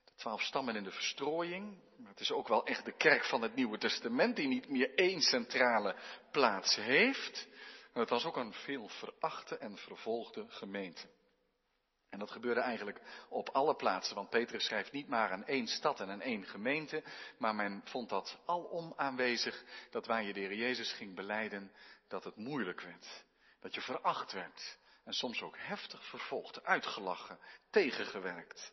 De 0.04 0.12
twaalf 0.14 0.42
stammen 0.42 0.76
in 0.76 0.84
de 0.84 0.90
verstrooiing. 0.90 1.78
Het 2.04 2.20
is 2.20 2.32
ook 2.32 2.48
wel 2.48 2.66
echt 2.66 2.84
de 2.84 2.96
kerk 2.96 3.24
van 3.24 3.42
het 3.42 3.54
Nieuwe 3.54 3.78
Testament 3.78 4.36
die 4.36 4.48
niet 4.48 4.68
meer 4.68 4.94
één 4.94 5.20
centrale 5.20 5.96
plaats 6.30 6.76
heeft. 6.76 7.48
het 7.92 8.08
was 8.08 8.24
ook 8.24 8.36
een 8.36 8.52
veel 8.52 8.88
verachte 8.88 9.56
en 9.56 9.76
vervolgde 9.76 10.46
gemeente. 10.48 11.06
En 12.10 12.18
dat 12.18 12.30
gebeurde 12.30 12.60
eigenlijk 12.60 13.00
op 13.28 13.48
alle 13.48 13.74
plaatsen, 13.74 14.14
want 14.14 14.30
Petrus 14.30 14.64
schrijft 14.64 14.92
niet 14.92 15.08
maar 15.08 15.30
aan 15.30 15.44
één 15.44 15.66
stad 15.66 16.00
en 16.00 16.10
aan 16.10 16.20
één 16.20 16.44
gemeente, 16.44 17.02
maar 17.38 17.54
men 17.54 17.82
vond 17.84 18.08
dat 18.08 18.38
alom 18.46 18.92
aanwezig, 18.96 19.64
dat 19.90 20.06
waar 20.06 20.22
je 20.22 20.32
de 20.32 20.40
Heer 20.40 20.54
Jezus 20.54 20.92
ging 20.92 21.14
beleiden, 21.14 21.72
dat 22.12 22.24
het 22.24 22.36
moeilijk 22.36 22.80
werd. 22.80 23.24
Dat 23.60 23.74
je 23.74 23.80
veracht 23.80 24.32
werd. 24.32 24.78
En 25.04 25.12
soms 25.12 25.42
ook 25.42 25.56
heftig 25.58 26.04
vervolgd, 26.04 26.64
uitgelachen, 26.64 27.38
tegengewerkt. 27.70 28.72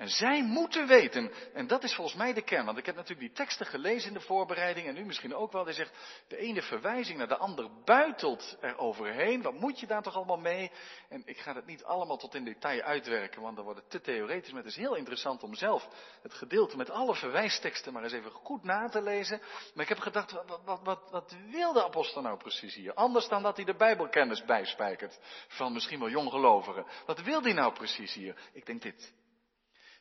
En 0.00 0.08
zij 0.08 0.42
moeten 0.42 0.86
weten, 0.86 1.32
en 1.52 1.66
dat 1.66 1.82
is 1.82 1.94
volgens 1.94 2.16
mij 2.16 2.32
de 2.32 2.42
kern, 2.42 2.64
want 2.64 2.78
ik 2.78 2.86
heb 2.86 2.94
natuurlijk 2.94 3.26
die 3.26 3.36
teksten 3.36 3.66
gelezen 3.66 4.08
in 4.08 4.14
de 4.14 4.20
voorbereiding 4.20 4.86
en 4.86 4.94
nu 4.94 5.04
misschien 5.04 5.34
ook 5.34 5.52
wel, 5.52 5.64
die 5.64 5.74
zegt, 5.74 5.92
de 6.28 6.36
ene 6.36 6.62
verwijzing 6.62 7.18
naar 7.18 7.28
de 7.28 7.36
ander 7.36 7.68
buitelt 7.84 8.56
er 8.60 8.78
overheen, 8.78 9.42
wat 9.42 9.54
moet 9.54 9.80
je 9.80 9.86
daar 9.86 10.02
toch 10.02 10.14
allemaal 10.14 10.38
mee? 10.38 10.70
En 11.08 11.22
ik 11.24 11.38
ga 11.38 11.54
het 11.54 11.66
niet 11.66 11.84
allemaal 11.84 12.16
tot 12.16 12.34
in 12.34 12.44
detail 12.44 12.80
uitwerken, 12.80 13.42
want 13.42 13.56
dan 13.56 13.64
wordt 13.64 13.80
het 13.80 13.90
te 13.90 14.00
theoretisch, 14.00 14.52
maar 14.52 14.62
het 14.62 14.70
is 14.70 14.76
heel 14.76 14.94
interessant 14.94 15.42
om 15.42 15.54
zelf 15.54 15.88
het 16.22 16.34
gedeelte 16.34 16.76
met 16.76 16.90
alle 16.90 17.14
verwijsteksten 17.14 17.92
maar 17.92 18.02
eens 18.02 18.12
even 18.12 18.30
goed 18.30 18.62
na 18.62 18.88
te 18.88 19.02
lezen. 19.02 19.40
Maar 19.74 19.82
ik 19.84 19.88
heb 19.88 19.98
gedacht, 19.98 20.32
wat, 20.32 20.60
wat, 20.64 20.80
wat, 20.82 21.10
wat 21.10 21.36
wil 21.50 21.72
de 21.72 21.84
apostel 21.84 22.22
nou 22.22 22.36
precies 22.36 22.74
hier? 22.74 22.94
Anders 22.94 23.28
dan 23.28 23.42
dat 23.42 23.56
hij 23.56 23.64
de 23.64 23.76
bijbelkennis 23.76 24.44
bijspijkert 24.44 25.18
van 25.48 25.72
misschien 25.72 25.98
wel 25.98 26.10
jonggelovigen. 26.10 26.86
Wat 27.06 27.20
wil 27.20 27.42
hij 27.42 27.52
nou 27.52 27.72
precies 27.72 28.14
hier? 28.14 28.36
Ik 28.52 28.66
denk 28.66 28.82
dit. 28.82 29.18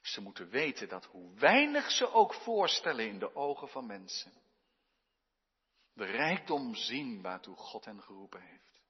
Ze 0.02 0.22
moeten 0.22 0.50
weten 0.50 0.90
dat 0.90 1.06
hoe 1.06 1.34
weinig 1.34 1.92
ze 1.92 2.12
ook 2.12 2.34
voorstellen 2.34 3.08
in 3.08 3.20
de 3.20 3.36
ogen 3.36 3.70
van 3.70 3.86
mensen, 3.86 4.34
de 5.94 6.06
rijkdom 6.06 6.76
zien 6.76 7.22
waartoe 7.22 7.56
God 7.56 7.86
hen 7.86 8.02
geroepen 8.02 8.42
heeft. 8.42 8.82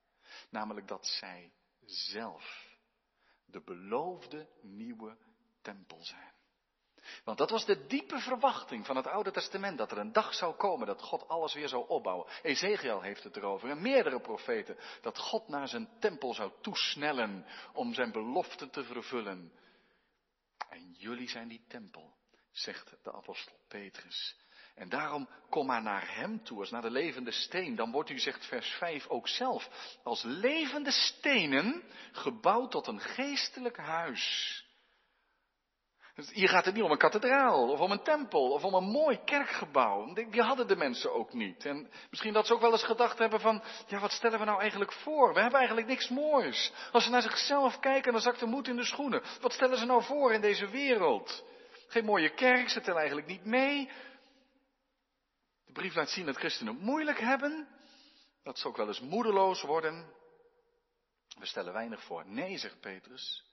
Namelijk 0.49 0.87
dat 0.87 1.05
zij 1.07 1.51
zelf 1.85 2.77
de 3.45 3.61
beloofde 3.61 4.47
nieuwe 4.61 5.17
tempel 5.61 6.03
zijn. 6.03 6.37
Want 7.23 7.37
dat 7.37 7.49
was 7.49 7.65
de 7.65 7.85
diepe 7.85 8.19
verwachting 8.19 8.85
van 8.85 8.95
het 8.95 9.07
Oude 9.07 9.31
Testament, 9.31 9.77
dat 9.77 9.91
er 9.91 9.97
een 9.97 10.11
dag 10.11 10.33
zou 10.33 10.55
komen 10.55 10.87
dat 10.87 11.01
God 11.01 11.27
alles 11.27 11.53
weer 11.53 11.67
zou 11.67 11.87
opbouwen. 11.87 12.27
Ezekiel 12.41 13.01
heeft 13.01 13.23
het 13.23 13.35
erover 13.35 13.69
en 13.69 13.81
meerdere 13.81 14.19
profeten, 14.19 14.77
dat 15.01 15.17
God 15.17 15.47
naar 15.47 15.67
zijn 15.67 15.89
tempel 15.99 16.33
zou 16.33 16.51
toesnellen 16.61 17.45
om 17.73 17.93
zijn 17.93 18.11
belofte 18.11 18.69
te 18.69 18.83
vervullen. 18.83 19.51
En 20.69 20.91
jullie 20.91 21.29
zijn 21.29 21.47
die 21.47 21.65
tempel, 21.67 22.15
zegt 22.51 22.95
de 23.03 23.13
apostel 23.13 23.59
Petrus. 23.67 24.35
En 24.75 24.89
daarom 24.89 25.29
kom 25.49 25.65
maar 25.65 25.81
naar 25.81 26.15
hem 26.15 26.43
toe, 26.43 26.59
als 26.59 26.69
naar 26.69 26.81
de 26.81 26.91
levende 26.91 27.31
steen. 27.31 27.75
Dan 27.75 27.91
wordt 27.91 28.09
u, 28.09 28.19
zegt 28.19 28.45
vers 28.45 28.69
5, 28.69 29.07
ook 29.07 29.27
zelf 29.27 29.69
als 30.03 30.23
levende 30.23 30.91
stenen 30.91 31.83
gebouwd 32.11 32.71
tot 32.71 32.87
een 32.87 32.99
geestelijk 32.99 33.77
huis. 33.77 34.65
Dus 36.19 36.31
hier 36.31 36.49
gaat 36.49 36.65
het 36.65 36.73
niet 36.73 36.83
om 36.83 36.91
een 36.91 36.97
kathedraal, 36.97 37.69
of 37.69 37.79
om 37.79 37.91
een 37.91 38.03
tempel, 38.03 38.51
of 38.51 38.63
om 38.63 38.73
een 38.73 38.89
mooi 38.91 39.23
kerkgebouw. 39.23 40.13
Die 40.13 40.41
hadden 40.41 40.67
de 40.67 40.75
mensen 40.75 41.13
ook 41.13 41.33
niet. 41.33 41.65
En 41.65 41.89
misschien 42.09 42.33
dat 42.33 42.47
ze 42.47 42.53
ook 42.53 42.61
wel 42.61 42.71
eens 42.71 42.83
gedacht 42.83 43.17
hebben 43.17 43.39
van, 43.39 43.63
ja 43.87 43.99
wat 43.99 44.11
stellen 44.11 44.39
we 44.39 44.45
nou 44.45 44.59
eigenlijk 44.59 44.91
voor? 44.91 45.33
We 45.33 45.39
hebben 45.39 45.57
eigenlijk 45.57 45.87
niks 45.87 46.09
moois. 46.09 46.73
Als 46.91 47.03
ze 47.03 47.09
naar 47.09 47.21
zichzelf 47.21 47.79
kijken, 47.79 48.11
dan 48.11 48.21
zakt 48.21 48.39
de 48.39 48.45
moed 48.45 48.67
in 48.67 48.75
de 48.75 48.83
schoenen. 48.83 49.21
Wat 49.41 49.53
stellen 49.53 49.77
ze 49.77 49.85
nou 49.85 50.03
voor 50.03 50.33
in 50.33 50.41
deze 50.41 50.67
wereld? 50.67 51.43
Geen 51.87 52.05
mooie 52.05 52.33
kerk, 52.33 52.69
ze 52.69 52.81
tellen 52.81 52.99
eigenlijk 52.99 53.27
niet 53.27 53.45
mee. 53.45 53.89
De 55.65 55.71
brief 55.71 55.95
laat 55.95 56.09
zien 56.09 56.25
dat 56.25 56.37
christenen 56.37 56.73
het 56.73 56.83
moeilijk 56.83 57.19
hebben. 57.19 57.67
Dat 58.43 58.59
ze 58.59 58.67
ook 58.67 58.77
wel 58.77 58.87
eens 58.87 59.01
moedeloos 59.01 59.61
worden. 59.61 60.13
We 61.37 61.45
stellen 61.45 61.73
weinig 61.73 62.03
voor. 62.03 62.27
Nee, 62.27 62.57
zegt 62.57 62.79
Petrus. 62.79 63.48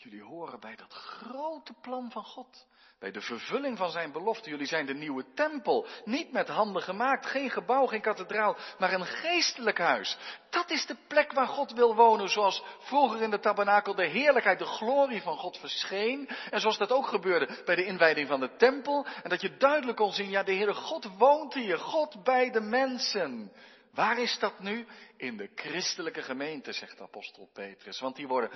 Jullie 0.00 0.22
horen 0.22 0.60
bij 0.60 0.76
dat 0.76 0.92
grote 0.92 1.72
plan 1.80 2.10
van 2.10 2.24
God. 2.24 2.66
Bij 2.98 3.10
de 3.10 3.20
vervulling 3.20 3.78
van 3.78 3.90
zijn 3.90 4.12
belofte. 4.12 4.50
Jullie 4.50 4.66
zijn 4.66 4.86
de 4.86 4.94
nieuwe 4.94 5.24
tempel. 5.34 5.86
Niet 6.04 6.32
met 6.32 6.48
handen 6.48 6.82
gemaakt. 6.82 7.26
Geen 7.26 7.50
gebouw, 7.50 7.86
geen 7.86 8.00
kathedraal. 8.00 8.56
Maar 8.78 8.92
een 8.92 9.06
geestelijk 9.06 9.78
huis. 9.78 10.16
Dat 10.50 10.70
is 10.70 10.86
de 10.86 10.96
plek 11.08 11.32
waar 11.32 11.46
God 11.46 11.72
wil 11.72 11.94
wonen. 11.94 12.28
Zoals 12.28 12.64
vroeger 12.78 13.22
in 13.22 13.30
de 13.30 13.38
tabernakel 13.38 13.94
de 13.94 14.06
heerlijkheid, 14.06 14.58
de 14.58 14.64
glorie 14.64 15.22
van 15.22 15.36
God 15.36 15.58
verscheen. 15.58 16.28
En 16.50 16.60
zoals 16.60 16.78
dat 16.78 16.92
ook 16.92 17.06
gebeurde 17.06 17.62
bij 17.64 17.74
de 17.74 17.84
inwijding 17.84 18.28
van 18.28 18.40
de 18.40 18.56
tempel. 18.56 19.06
En 19.22 19.30
dat 19.30 19.40
je 19.40 19.56
duidelijk 19.56 19.96
kon 19.96 20.12
zien, 20.12 20.30
ja 20.30 20.42
de 20.42 20.54
Heere 20.54 20.74
God 20.74 21.16
woont 21.16 21.54
hier. 21.54 21.78
God 21.78 22.24
bij 22.24 22.50
de 22.50 22.60
mensen. 22.60 23.52
Waar 23.92 24.18
is 24.18 24.38
dat 24.38 24.58
nu? 24.58 24.86
In 25.16 25.36
de 25.36 25.50
christelijke 25.54 26.22
gemeente, 26.22 26.72
zegt 26.72 27.00
apostel 27.00 27.48
Petrus. 27.52 28.00
Want 28.00 28.16
die 28.16 28.26
worden 28.26 28.50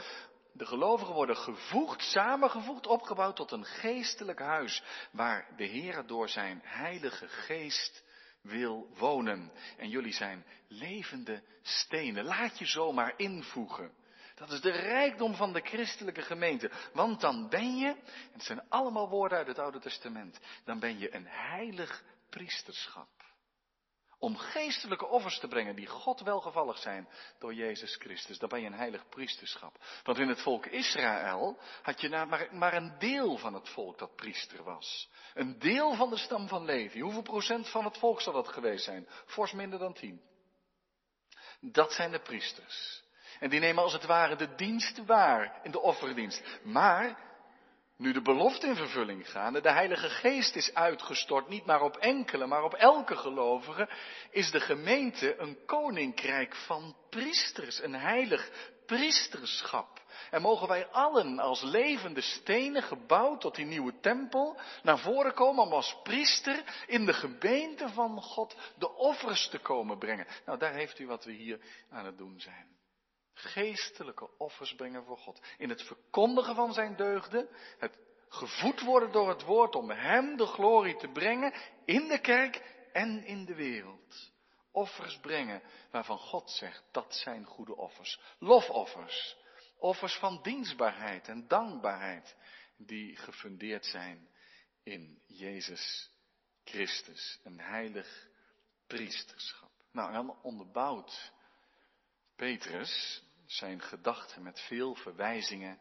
de 0.52 0.66
gelovigen 0.66 1.14
worden 1.14 1.36
gevoegd, 1.36 2.02
samengevoegd, 2.02 2.86
opgebouwd 2.86 3.36
tot 3.36 3.50
een 3.50 3.64
geestelijk 3.64 4.38
huis, 4.38 4.82
waar 5.12 5.48
de 5.56 5.64
Heer 5.64 6.06
door 6.06 6.28
zijn 6.28 6.60
heilige 6.64 7.28
geest 7.28 8.04
wil 8.40 8.88
wonen. 8.94 9.52
En 9.76 9.88
jullie 9.88 10.12
zijn 10.12 10.44
levende 10.68 11.42
stenen. 11.62 12.24
Laat 12.24 12.58
je 12.58 12.66
zomaar 12.66 13.14
invoegen. 13.16 13.92
Dat 14.34 14.50
is 14.50 14.60
de 14.60 14.70
rijkdom 14.70 15.34
van 15.34 15.52
de 15.52 15.60
christelijke 15.60 16.22
gemeente. 16.22 16.70
Want 16.92 17.20
dan 17.20 17.48
ben 17.48 17.76
je, 17.76 17.96
het 18.32 18.42
zijn 18.42 18.68
allemaal 18.68 19.08
woorden 19.08 19.38
uit 19.38 19.46
het 19.46 19.58
Oude 19.58 19.78
Testament, 19.78 20.40
dan 20.64 20.78
ben 20.78 20.98
je 20.98 21.14
een 21.14 21.26
heilig 21.26 22.04
priesterschap 22.28 23.21
om 24.22 24.36
geestelijke 24.36 25.06
offers 25.06 25.38
te 25.38 25.48
brengen 25.48 25.76
die 25.76 25.86
God 25.86 26.20
welgevallig 26.20 26.78
zijn 26.78 27.08
door 27.38 27.54
Jezus 27.54 27.96
Christus. 27.96 28.38
Dan 28.38 28.48
ben 28.48 28.60
je 28.60 28.66
een 28.66 28.72
heilig 28.72 29.08
priesterschap. 29.08 29.84
Want 30.04 30.18
in 30.18 30.28
het 30.28 30.40
volk 30.40 30.66
Israël 30.66 31.58
had 31.82 32.00
je 32.00 32.08
maar, 32.08 32.48
maar 32.52 32.74
een 32.74 32.98
deel 32.98 33.36
van 33.36 33.54
het 33.54 33.68
volk 33.68 33.98
dat 33.98 34.16
priester 34.16 34.62
was. 34.62 35.10
Een 35.34 35.58
deel 35.58 35.94
van 35.94 36.10
de 36.10 36.16
stam 36.16 36.48
van 36.48 36.64
Levi. 36.64 37.00
Hoeveel 37.00 37.22
procent 37.22 37.68
van 37.68 37.84
het 37.84 37.98
volk 37.98 38.20
zal 38.20 38.32
dat 38.32 38.48
geweest 38.48 38.84
zijn? 38.84 39.08
Fors 39.26 39.52
minder 39.52 39.78
dan 39.78 39.92
tien. 39.92 40.22
Dat 41.60 41.92
zijn 41.92 42.10
de 42.10 42.20
priesters. 42.20 43.02
En 43.40 43.50
die 43.50 43.60
nemen 43.60 43.82
als 43.82 43.92
het 43.92 44.06
ware 44.06 44.36
de 44.36 44.54
dienst 44.54 45.04
waar 45.04 45.60
in 45.62 45.70
de 45.70 45.80
offerdienst. 45.80 46.42
Maar 46.62 47.31
nu 48.02 48.12
de 48.12 48.22
belofte 48.22 48.66
in 48.66 48.76
vervulling 48.76 49.30
gaande, 49.30 49.60
de 49.60 49.70
Heilige 49.70 50.08
Geest 50.08 50.56
is 50.56 50.74
uitgestort, 50.74 51.48
niet 51.48 51.64
maar 51.64 51.82
op 51.82 51.96
enkele, 51.96 52.46
maar 52.46 52.64
op 52.64 52.74
elke 52.74 53.16
gelovige, 53.16 53.88
is 54.30 54.50
de 54.50 54.60
gemeente 54.60 55.38
een 55.38 55.58
koninkrijk 55.66 56.54
van 56.56 56.96
priesters, 57.10 57.82
een 57.82 57.94
heilig 57.94 58.50
priesterschap. 58.86 60.00
En 60.30 60.42
mogen 60.42 60.68
wij 60.68 60.86
allen 60.86 61.38
als 61.38 61.62
levende 61.62 62.20
stenen 62.20 62.82
gebouwd 62.82 63.40
tot 63.40 63.54
die 63.54 63.66
nieuwe 63.66 64.00
tempel 64.00 64.60
naar 64.82 64.98
voren 64.98 65.34
komen 65.34 65.64
om 65.64 65.72
als 65.72 65.96
priester 66.02 66.84
in 66.86 67.06
de 67.06 67.12
gemeente 67.12 67.88
van 67.88 68.22
God 68.22 68.56
de 68.78 68.94
offers 68.94 69.48
te 69.48 69.58
komen 69.58 69.98
brengen. 69.98 70.26
Nou, 70.46 70.58
daar 70.58 70.74
heeft 70.74 70.98
u 70.98 71.06
wat 71.06 71.24
we 71.24 71.32
hier 71.32 71.60
aan 71.90 72.04
het 72.04 72.18
doen 72.18 72.40
zijn. 72.40 72.80
Geestelijke 73.34 74.38
offers 74.38 74.74
brengen 74.74 75.04
voor 75.04 75.18
God. 75.18 75.40
In 75.58 75.68
het 75.68 75.82
verkondigen 75.82 76.54
van 76.54 76.72
zijn 76.72 76.96
deugden, 76.96 77.48
het 77.78 77.98
gevoed 78.28 78.80
worden 78.80 79.12
door 79.12 79.28
het 79.28 79.42
woord 79.42 79.74
om 79.74 79.90
Hem 79.90 80.36
de 80.36 80.46
glorie 80.46 80.96
te 80.96 81.08
brengen 81.08 81.54
in 81.84 82.08
de 82.08 82.20
kerk 82.20 82.62
en 82.92 83.24
in 83.24 83.44
de 83.44 83.54
wereld. 83.54 84.32
Offers 84.72 85.18
brengen 85.18 85.62
waarvan 85.90 86.18
God 86.18 86.50
zegt 86.50 86.84
dat 86.90 87.14
zijn 87.14 87.44
goede 87.44 87.76
offers. 87.76 88.20
Lofoffers. 88.38 89.36
Offers 89.78 90.14
van 90.14 90.42
dienstbaarheid 90.42 91.28
en 91.28 91.48
dankbaarheid 91.48 92.36
die 92.76 93.16
gefundeerd 93.16 93.86
zijn 93.86 94.28
in 94.82 95.22
Jezus 95.26 96.10
Christus. 96.64 97.40
Een 97.44 97.60
heilig 97.60 98.28
priesterschap. 98.86 99.70
Nou, 99.92 100.08
en 100.08 100.14
dan 100.14 100.38
onderbouwt 100.42 101.32
Petrus 102.42 103.22
zijn 103.46 103.80
gedachten 103.80 104.42
met 104.42 104.60
veel 104.60 104.94
verwijzingen 104.94 105.78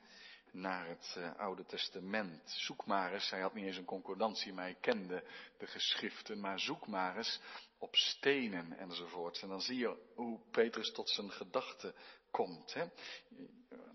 naar 0.51 0.87
het 0.87 1.15
uh, 1.17 1.35
Oude 1.35 1.65
Testament. 1.65 2.51
Zoek 2.51 2.85
maar 2.85 3.13
eens, 3.13 3.29
hij 3.29 3.41
had 3.41 3.53
niet 3.53 3.65
eens 3.65 3.77
een 3.77 3.85
concordantie, 3.85 4.53
maar 4.53 4.63
hij 4.63 4.77
kende 4.81 5.23
de 5.57 5.67
geschriften, 5.67 6.39
maar 6.39 6.59
zoek 6.59 6.87
maar 6.87 7.17
eens 7.17 7.41
op 7.77 7.95
stenen 7.95 8.77
enzovoort. 8.77 9.41
En 9.41 9.47
dan 9.47 9.61
zie 9.61 9.77
je 9.77 10.11
hoe 10.15 10.39
Petrus 10.51 10.91
tot 10.91 11.09
zijn 11.09 11.31
gedachten 11.31 11.95
komt. 12.31 12.73
Hè? 12.73 12.85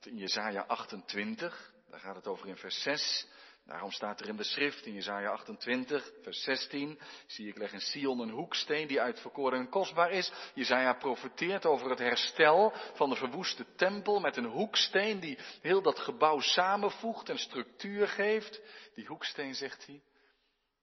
In 0.01 0.17
Jezaja 0.17 0.63
28, 0.63 1.75
daar 1.91 2.01
gaat 2.01 2.17
het 2.17 2.27
over 2.27 2.49
in 2.49 2.57
vers 2.57 2.83
6. 2.83 3.27
Daarom 3.67 3.91
staat 3.91 4.21
er 4.21 4.29
in 4.29 4.37
de 4.37 4.45
schrift 4.45 4.87
in 4.87 4.93
Jesaja 4.93 5.31
28, 5.31 6.13
vers 6.23 6.43
16, 6.43 7.01
zie 7.27 7.49
ik 7.49 7.57
leg 7.57 7.73
in 7.73 7.81
Sion 7.81 8.21
een 8.21 8.31
hoeksteen 8.31 8.87
die 8.87 9.01
uitverkoren 9.01 9.59
en 9.59 9.69
kostbaar 9.69 10.11
is. 10.11 10.33
Jesaja 10.55 10.93
profeteert 10.93 11.67
over 11.67 11.91
het 11.91 11.99
herstel 11.99 12.73
van 12.95 13.11
de 13.11 13.17
verwoeste 13.17 13.75
tempel 13.75 14.21
met 14.21 14.37
een 14.37 14.45
hoeksteen 14.45 15.21
die 15.21 15.39
heel 15.61 15.83
dat 15.83 15.99
gebouw 15.99 16.41
samenvoegt 16.41 17.29
en 17.29 17.39
structuur 17.39 18.09
geeft. 18.09 18.61
Die 18.95 19.07
hoeksteen, 19.07 19.55
zegt 19.55 19.87
hij, 19.87 20.03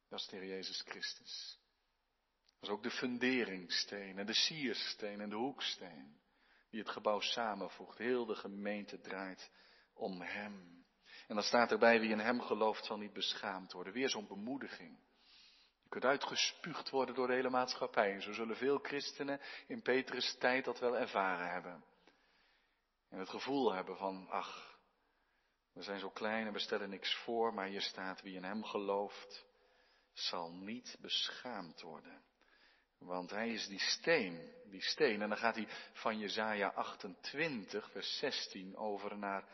dat 0.09 0.19
is 0.19 0.27
de 0.27 0.35
Heer 0.35 0.47
Jezus 0.47 0.81
Christus. 0.81 1.59
Dat 2.59 2.69
is 2.69 2.75
ook 2.75 2.83
de 2.83 2.91
funderingssteen 2.91 4.17
en 4.17 4.25
de 4.25 4.33
siersteen 4.33 5.21
en 5.21 5.29
de 5.29 5.35
hoeksteen 5.35 6.21
die 6.69 6.79
het 6.79 6.89
gebouw 6.89 7.19
samenvoegt. 7.19 7.97
Heel 7.97 8.25
de 8.25 8.35
gemeente 8.35 8.99
draait 8.99 9.51
om 9.93 10.21
Hem. 10.21 10.82
En 11.27 11.35
dan 11.35 11.43
staat 11.43 11.71
erbij, 11.71 11.99
wie 11.99 12.09
in 12.09 12.19
hem 12.19 12.41
gelooft 12.41 12.85
zal 12.85 12.97
niet 12.97 13.13
beschaamd 13.13 13.71
worden. 13.71 13.93
Weer 13.93 14.09
zo'n 14.09 14.27
bemoediging. 14.27 14.99
Je 15.83 15.89
kunt 15.89 16.05
uitgespuugd 16.05 16.89
worden 16.89 17.15
door 17.15 17.27
de 17.27 17.33
hele 17.33 17.49
maatschappij. 17.49 18.13
En 18.13 18.21
zo 18.21 18.33
zullen 18.33 18.55
veel 18.55 18.77
christenen 18.77 19.41
in 19.67 19.81
Petrus' 19.81 20.37
tijd 20.39 20.65
dat 20.65 20.79
wel 20.79 20.97
ervaren 20.97 21.51
hebben. 21.51 21.83
En 23.09 23.19
het 23.19 23.29
gevoel 23.29 23.73
hebben 23.73 23.97
van, 23.97 24.29
ach, 24.29 24.77
we 25.73 25.81
zijn 25.81 25.99
zo 25.99 26.09
klein 26.09 26.47
en 26.47 26.53
we 26.53 26.59
stellen 26.59 26.89
niks 26.89 27.15
voor, 27.15 27.53
maar 27.53 27.67
hier 27.67 27.81
staat, 27.81 28.21
wie 28.21 28.35
in 28.35 28.43
hem 28.43 28.63
gelooft, 28.63 29.45
zal 30.13 30.51
niet 30.51 30.97
beschaamd 31.01 31.81
worden. 31.81 32.23
Want 32.97 33.29
hij 33.29 33.49
is 33.49 33.67
die 33.67 33.79
steen, 33.79 34.53
die 34.65 34.81
steen. 34.81 35.21
En 35.21 35.29
dan 35.29 35.37
gaat 35.37 35.55
hij 35.55 35.67
van 35.93 36.19
Jezaja 36.19 36.67
28, 36.67 37.91
vers 37.91 38.17
16 38.17 38.75
over 38.75 39.17
naar 39.17 39.47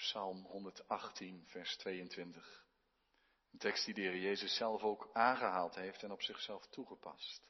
Psalm 0.00 0.44
118, 0.44 1.44
vers 1.46 1.76
22. 1.76 2.64
Een 3.52 3.58
tekst 3.58 3.84
die 3.84 3.94
de 3.94 4.00
Heer 4.00 4.16
Jezus 4.16 4.56
zelf 4.56 4.82
ook 4.82 5.10
aangehaald 5.12 5.74
heeft 5.74 6.02
en 6.02 6.12
op 6.12 6.22
zichzelf 6.22 6.66
toegepast. 6.66 7.42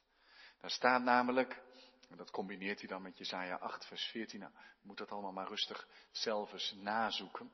Daar 0.59 0.69
staat 0.69 1.03
namelijk, 1.03 1.61
en 2.09 2.17
dat 2.17 2.31
combineert 2.31 2.79
hij 2.79 2.87
dan 2.87 3.01
met 3.01 3.17
Jezaja 3.17 3.55
8, 3.55 3.85
vers 3.85 4.03
14. 4.03 4.39
Nou, 4.39 4.51
je 4.53 4.87
moet 4.87 4.97
dat 4.97 5.11
allemaal 5.11 5.31
maar 5.31 5.47
rustig 5.47 5.87
zelf 6.11 6.53
eens 6.53 6.71
nazoeken. 6.71 7.51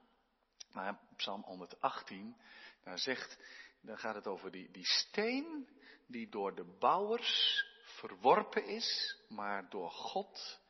Maar 0.72 1.00
Psalm 1.16 1.42
118, 1.44 2.38
daar 2.84 3.00
zegt, 3.00 3.40
daar 3.82 3.98
gaat 3.98 4.16
het 4.16 4.28
over 4.28 4.52
die, 4.52 4.72
die 4.72 4.86
steen 4.86 5.70
die 6.08 6.30
door 6.30 6.56
de 6.56 6.76
bouwers 6.80 7.66
verworpen 7.84 8.66
is, 8.66 9.20
maar 9.28 9.70
door 9.70 9.92
God 9.92 10.62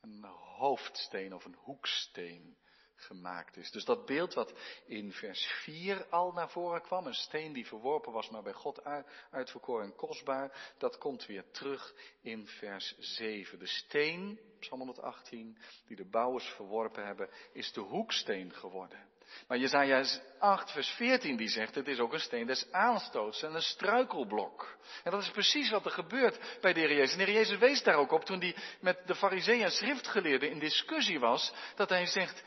een 0.00 0.24
hoofdsteen 0.56 1.34
of 1.34 1.44
een 1.44 1.56
hoeksteen 1.58 2.56
gemaakt 3.04 3.56
is. 3.56 3.70
Dus 3.70 3.84
dat 3.84 4.06
beeld 4.06 4.34
wat 4.34 4.52
in 4.86 5.12
vers 5.12 5.46
4 5.62 6.06
al 6.10 6.32
naar 6.32 6.50
voren 6.50 6.82
kwam, 6.82 7.06
een 7.06 7.14
steen 7.14 7.52
die 7.52 7.66
verworpen 7.66 8.12
was, 8.12 8.30
maar 8.30 8.42
bij 8.42 8.52
God 8.52 8.84
uitverkoren 9.30 9.84
en 9.84 9.96
kostbaar, 9.96 10.74
dat 10.78 10.98
komt 10.98 11.26
weer 11.26 11.50
terug 11.50 11.94
in 12.20 12.46
vers 12.46 12.94
7. 12.98 13.58
De 13.58 13.66
steen, 13.66 14.40
Psalm 14.58 14.80
118, 14.80 15.58
die 15.86 15.96
de 15.96 16.08
bouwers 16.08 16.46
verworpen 16.46 17.06
hebben, 17.06 17.28
is 17.52 17.72
de 17.72 17.80
hoeksteen 17.80 18.52
geworden. 18.52 19.12
Maar 19.48 19.58
Jezaja 19.58 20.04
8, 20.38 20.70
vers 20.70 20.88
14, 20.88 21.36
die 21.36 21.48
zegt, 21.48 21.74
het 21.74 21.88
is 21.88 21.98
ook 21.98 22.12
een 22.12 22.20
steen 22.20 22.46
des 22.46 22.72
aanstoots 22.72 23.42
en 23.42 23.54
een 23.54 23.62
struikelblok. 23.62 24.76
En 25.04 25.10
dat 25.10 25.22
is 25.22 25.30
precies 25.30 25.70
wat 25.70 25.84
er 25.84 25.90
gebeurt 25.90 26.58
bij 26.60 26.72
de 26.72 26.80
Heer 26.80 26.94
Jezus. 26.94 27.12
En 27.12 27.18
de 27.18 27.24
Heer 27.24 27.34
Jezus 27.34 27.58
wees 27.58 27.82
daar 27.82 27.96
ook 27.96 28.12
op 28.12 28.24
toen 28.24 28.40
hij 28.40 28.56
met 28.80 29.06
de 29.06 29.14
fariseeën 29.14 29.62
en 29.62 29.70
schriftgeleerden 29.70 30.50
in 30.50 30.58
discussie 30.58 31.20
was, 31.20 31.52
dat 31.76 31.88
hij 31.88 32.06
zegt, 32.06 32.42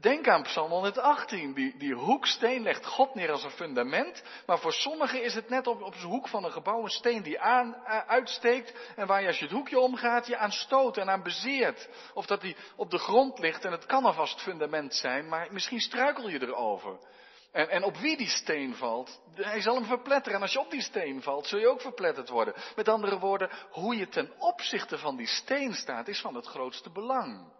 denk 0.00 0.28
aan 0.28 0.42
Psalm 0.42 0.70
118, 0.70 1.54
die, 1.54 1.76
die 1.78 1.94
hoeksteen 1.94 2.62
legt 2.62 2.86
God 2.86 3.14
neer 3.14 3.30
als 3.30 3.44
een 3.44 3.50
fundament, 3.50 4.22
maar 4.46 4.58
voor 4.58 4.72
sommigen 4.72 5.22
is 5.22 5.34
het 5.34 5.48
net 5.48 5.66
op, 5.66 5.82
op 5.82 5.94
de 5.94 6.06
hoek 6.06 6.28
van 6.28 6.44
een 6.44 6.52
gebouw 6.52 6.82
een 6.82 6.90
steen 6.90 7.22
die 7.22 7.40
aan, 7.40 7.76
uitsteekt 8.06 8.74
en 8.96 9.06
waar 9.06 9.20
je 9.20 9.26
als 9.26 9.38
je 9.38 9.44
het 9.44 9.54
hoekje 9.54 9.78
omgaat 9.78 10.26
je 10.26 10.36
aan 10.36 10.52
stoot 10.52 10.96
en 10.96 11.10
aan 11.10 11.22
bezeert. 11.22 11.88
Of 12.14 12.26
dat 12.26 12.40
die 12.40 12.56
op 12.76 12.90
de 12.90 12.98
grond 12.98 13.38
ligt 13.38 13.64
en 13.64 13.72
het 13.72 13.86
kan 13.86 14.04
alvast 14.04 14.40
fundament 14.40 14.94
zijn, 14.94 15.28
maar 15.28 15.48
misschien 15.50 15.80
struikel 15.80 16.28
je 16.28 16.29
erover. 16.38 16.98
En, 17.52 17.68
en 17.68 17.82
op 17.82 17.96
wie 17.96 18.16
die 18.16 18.28
steen 18.28 18.74
valt, 18.74 19.20
hij 19.34 19.60
zal 19.60 19.74
hem 19.74 19.84
verpletteren. 19.84 20.34
En 20.34 20.42
als 20.42 20.52
je 20.52 20.60
op 20.60 20.70
die 20.70 20.82
steen 20.82 21.22
valt, 21.22 21.46
zul 21.46 21.58
je 21.58 21.68
ook 21.68 21.80
verpletterd 21.80 22.28
worden. 22.28 22.54
Met 22.76 22.88
andere 22.88 23.18
woorden, 23.18 23.50
hoe 23.70 23.96
je 23.96 24.08
ten 24.08 24.32
opzichte 24.38 24.98
van 24.98 25.16
die 25.16 25.26
steen 25.26 25.74
staat, 25.74 26.08
is 26.08 26.20
van 26.20 26.34
het 26.34 26.46
grootste 26.46 26.90
belang. 26.90 27.52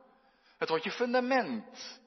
Het 0.58 0.68
wordt 0.68 0.84
je 0.84 0.90
fundament. 0.90 2.00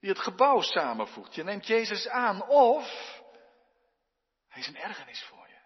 die 0.00 0.12
het 0.12 0.22
gebouw 0.22 0.60
samenvoegt. 0.60 1.34
Je 1.34 1.44
neemt 1.44 1.66
Jezus 1.66 2.08
aan 2.08 2.48
of 2.48 3.22
hij 4.48 4.62
is 4.62 4.68
een 4.68 4.76
ergernis 4.76 5.22
voor 5.22 5.46
je. 5.48 5.58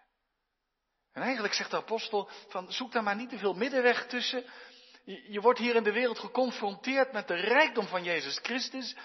En 1.13 1.21
eigenlijk 1.21 1.53
zegt 1.53 1.71
de 1.71 1.77
apostel 1.77 2.29
van 2.47 2.71
zoek 2.71 2.91
daar 2.91 3.03
maar 3.03 3.15
niet 3.15 3.29
te 3.29 3.37
veel 3.37 3.53
middenweg 3.53 4.07
tussen. 4.07 4.45
Je, 5.03 5.31
je 5.31 5.41
wordt 5.41 5.59
hier 5.59 5.75
in 5.75 5.83
de 5.83 5.91
wereld 5.91 6.19
geconfronteerd 6.19 7.11
met 7.11 7.27
de 7.27 7.35
rijkdom 7.35 7.87
van 7.87 8.03
Jezus 8.03 8.39
Christus. 8.41 8.95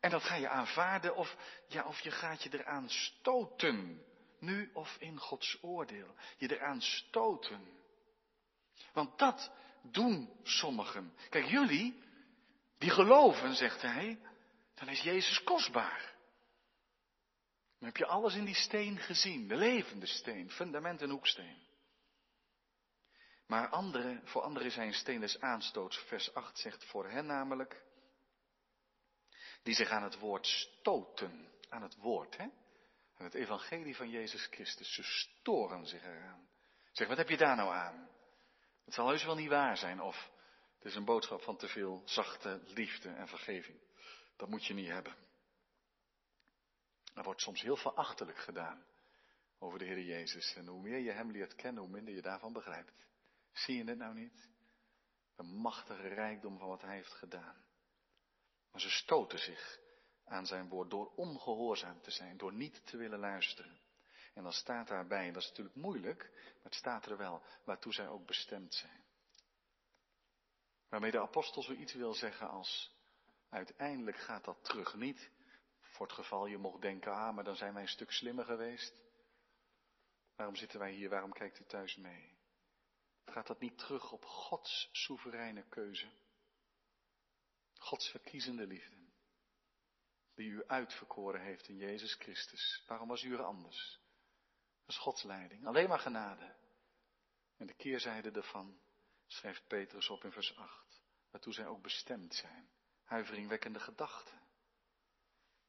En 0.00 0.10
dat 0.10 0.22
ga 0.22 0.34
je 0.34 0.48
aanvaarden 0.48 1.16
of, 1.16 1.36
ja, 1.66 1.84
of 1.84 2.00
je 2.00 2.10
gaat 2.10 2.42
je 2.42 2.58
eraan 2.58 2.90
stoten. 2.90 4.04
Nu 4.38 4.70
of 4.72 4.96
in 4.98 5.18
Gods 5.18 5.58
oordeel. 5.62 6.14
Je 6.36 6.56
eraan 6.56 6.80
stoten. 6.80 7.68
Want 8.92 9.18
dat 9.18 9.52
doen 9.82 10.30
sommigen. 10.42 11.14
Kijk, 11.28 11.46
jullie, 11.46 12.02
die 12.78 12.90
geloven, 12.90 13.54
zegt 13.54 13.82
hij, 13.82 14.20
dan 14.74 14.88
is 14.88 15.00
Jezus 15.00 15.42
kostbaar. 15.42 16.14
Dan 17.78 17.88
heb 17.88 17.96
je 17.96 18.06
alles 18.06 18.34
in 18.34 18.44
die 18.44 18.54
steen 18.54 18.98
gezien, 18.98 19.48
de 19.48 19.56
levende 19.56 20.06
steen, 20.06 20.50
fundament 20.50 21.02
en 21.02 21.10
hoeksteen. 21.10 21.68
Maar 23.46 23.68
anderen, 23.68 24.20
voor 24.24 24.42
anderen 24.42 24.80
een 24.80 24.94
steen 24.94 25.20
des 25.20 25.40
aanstoots. 25.40 25.98
Vers 25.98 26.34
8 26.34 26.58
zegt 26.58 26.84
voor 26.84 27.08
hen 27.08 27.26
namelijk, 27.26 27.82
die 29.62 29.74
zich 29.74 29.90
aan 29.90 30.02
het 30.02 30.18
woord 30.18 30.46
stoten, 30.46 31.48
aan 31.68 31.82
het 31.82 31.96
woord, 31.96 32.36
hè? 32.36 32.44
aan 33.16 33.26
het 33.26 33.34
evangelie 33.34 33.96
van 33.96 34.08
Jezus 34.08 34.46
Christus. 34.46 34.94
Ze 34.94 35.02
storen 35.02 35.86
zich 35.86 36.04
eraan. 36.04 36.48
Zeg, 36.92 37.08
wat 37.08 37.16
heb 37.16 37.28
je 37.28 37.36
daar 37.36 37.56
nou 37.56 37.72
aan? 37.74 38.08
Het 38.84 38.94
zal 38.94 39.08
heus 39.08 39.24
wel 39.24 39.34
niet 39.34 39.48
waar 39.48 39.76
zijn 39.76 40.00
of 40.00 40.30
het 40.76 40.84
is 40.84 40.94
een 40.94 41.04
boodschap 41.04 41.42
van 41.42 41.56
te 41.56 41.68
veel 41.68 42.02
zachte 42.04 42.60
liefde 42.64 43.08
en 43.08 43.28
vergeving. 43.28 43.78
Dat 44.36 44.48
moet 44.48 44.66
je 44.66 44.74
niet 44.74 44.88
hebben. 44.88 45.16
Er 47.14 47.22
wordt 47.22 47.40
soms 47.40 47.60
heel 47.60 47.76
verachtelijk 47.76 48.38
gedaan 48.38 48.84
over 49.58 49.78
de 49.78 49.84
Heer 49.84 50.00
Jezus. 50.00 50.54
En 50.54 50.66
hoe 50.66 50.82
meer 50.82 50.98
je 50.98 51.10
Hem 51.10 51.30
leert 51.30 51.54
kennen, 51.54 51.82
hoe 51.82 51.92
minder 51.92 52.14
je 52.14 52.22
daarvan 52.22 52.52
begrijpt. 52.52 52.92
Zie 53.52 53.76
je 53.76 53.84
het 53.84 53.98
nou 53.98 54.14
niet? 54.14 54.48
De 55.36 55.42
machtige 55.42 56.08
rijkdom 56.08 56.58
van 56.58 56.68
wat 56.68 56.82
Hij 56.82 56.94
heeft 56.94 57.12
gedaan. 57.12 57.56
Maar 58.70 58.80
ze 58.80 58.90
stoten 58.90 59.38
zich 59.38 59.80
aan 60.24 60.46
zijn 60.46 60.68
woord 60.68 60.90
door 60.90 61.12
ongehoorzaam 61.14 62.00
te 62.00 62.10
zijn, 62.10 62.36
door 62.36 62.52
niet 62.52 62.86
te 62.86 62.96
willen 62.96 63.18
luisteren. 63.18 63.80
En 64.34 64.42
dan 64.42 64.52
staat 64.52 64.88
daarbij, 64.88 65.26
en 65.26 65.32
dat 65.32 65.42
is 65.42 65.48
natuurlijk 65.48 65.76
moeilijk, 65.76 66.30
maar 66.32 66.62
het 66.62 66.74
staat 66.74 67.06
er 67.06 67.16
wel, 67.16 67.42
waartoe 67.64 67.92
zij 67.92 68.08
ook 68.08 68.26
bestemd 68.26 68.74
zijn. 68.74 69.04
Waarmee 70.88 71.10
de 71.10 71.20
apostel 71.20 71.62
zoiets 71.62 71.92
wil 71.92 72.14
zeggen 72.14 72.48
als, 72.48 72.94
uiteindelijk 73.48 74.16
gaat 74.16 74.44
dat 74.44 74.64
terug 74.64 74.94
niet. 74.94 75.30
Voor 75.80 76.06
het 76.06 76.14
geval 76.14 76.46
je 76.46 76.58
mocht 76.58 76.82
denken, 76.82 77.12
ah, 77.12 77.34
maar 77.34 77.44
dan 77.44 77.56
zijn 77.56 77.72
wij 77.72 77.82
een 77.82 77.88
stuk 77.88 78.10
slimmer 78.10 78.44
geweest. 78.44 79.02
Waarom 80.36 80.56
zitten 80.56 80.78
wij 80.78 80.92
hier? 80.92 81.08
Waarom 81.08 81.32
kijkt 81.32 81.60
u 81.60 81.64
thuis 81.64 81.96
mee? 81.96 82.38
Gaat 83.24 83.46
dat 83.46 83.60
niet 83.60 83.78
terug 83.78 84.12
op 84.12 84.24
Gods 84.24 84.88
soevereine 84.92 85.68
keuze? 85.68 86.10
Gods 87.80 88.08
verkiezende 88.08 88.66
liefde. 88.66 88.96
Die 90.34 90.48
u 90.48 90.64
uitverkoren 90.66 91.40
heeft 91.40 91.68
in 91.68 91.76
Jezus 91.76 92.14
Christus. 92.14 92.84
Waarom 92.86 93.08
was 93.08 93.22
u 93.22 93.32
er 93.32 93.42
anders? 93.42 94.00
Dat 94.80 94.88
is 94.88 94.98
Gods 94.98 95.22
leiding. 95.22 95.66
Alleen 95.66 95.88
maar 95.88 95.98
genade. 95.98 96.54
En 97.56 97.66
de 97.66 97.74
keerzijde 97.74 98.30
ervan 98.30 98.80
schrijft 99.26 99.66
Petrus 99.66 100.08
op 100.08 100.24
in 100.24 100.32
vers 100.32 100.56
8. 100.56 101.02
Waartoe 101.30 101.52
zij 101.52 101.66
ook 101.66 101.82
bestemd 101.82 102.34
zijn. 102.34 102.70
Huiveringwekkende 103.04 103.80
gedachten. 103.80 104.40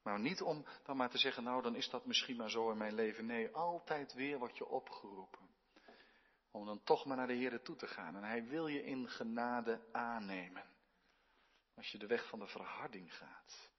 Maar 0.01 0.19
niet 0.19 0.41
om 0.41 0.65
dan 0.83 0.97
maar 0.97 1.09
te 1.09 1.17
zeggen, 1.17 1.43
nou 1.43 1.61
dan 1.61 1.75
is 1.75 1.89
dat 1.89 2.05
misschien 2.05 2.35
maar 2.35 2.49
zo 2.49 2.71
in 2.71 2.77
mijn 2.77 2.93
leven. 2.93 3.25
Nee, 3.25 3.49
altijd 3.55 4.13
weer 4.13 4.37
word 4.37 4.57
je 4.57 4.65
opgeroepen. 4.65 5.49
Om 6.51 6.65
dan 6.65 6.83
toch 6.83 7.05
maar 7.05 7.17
naar 7.17 7.27
de 7.27 7.33
Heer 7.33 7.61
toe 7.61 7.75
te 7.75 7.87
gaan. 7.87 8.15
En 8.15 8.23
Hij 8.23 8.47
wil 8.47 8.67
je 8.67 8.83
in 8.83 9.09
genade 9.09 9.87
aannemen. 9.91 10.70
Als 11.75 11.91
je 11.91 11.97
de 11.97 12.07
weg 12.07 12.27
van 12.27 12.39
de 12.39 12.47
verharding 12.47 13.15
gaat. 13.15 13.69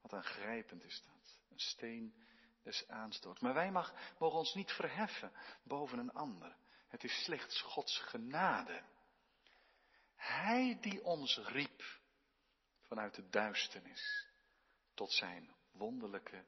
Wat 0.00 0.12
aangrijpend 0.12 0.84
is 0.84 1.02
dat. 1.02 1.40
Een 1.48 1.58
steen 1.58 2.26
des 2.62 2.88
aanstoot. 2.88 3.40
Maar 3.40 3.54
wij 3.54 3.70
mag, 3.70 3.94
mogen 4.18 4.38
ons 4.38 4.54
niet 4.54 4.72
verheffen 4.72 5.32
boven 5.62 5.98
een 5.98 6.12
ander. 6.12 6.56
Het 6.88 7.04
is 7.04 7.24
slechts 7.24 7.62
Gods 7.62 7.98
genade. 7.98 8.82
Hij 10.14 10.78
die 10.80 11.04
ons 11.04 11.36
riep 11.36 11.82
vanuit 12.80 13.14
de 13.14 13.28
duisternis 13.28 14.26
tot 14.94 15.12
zijn 15.12 15.54
wonderlijke 15.72 16.44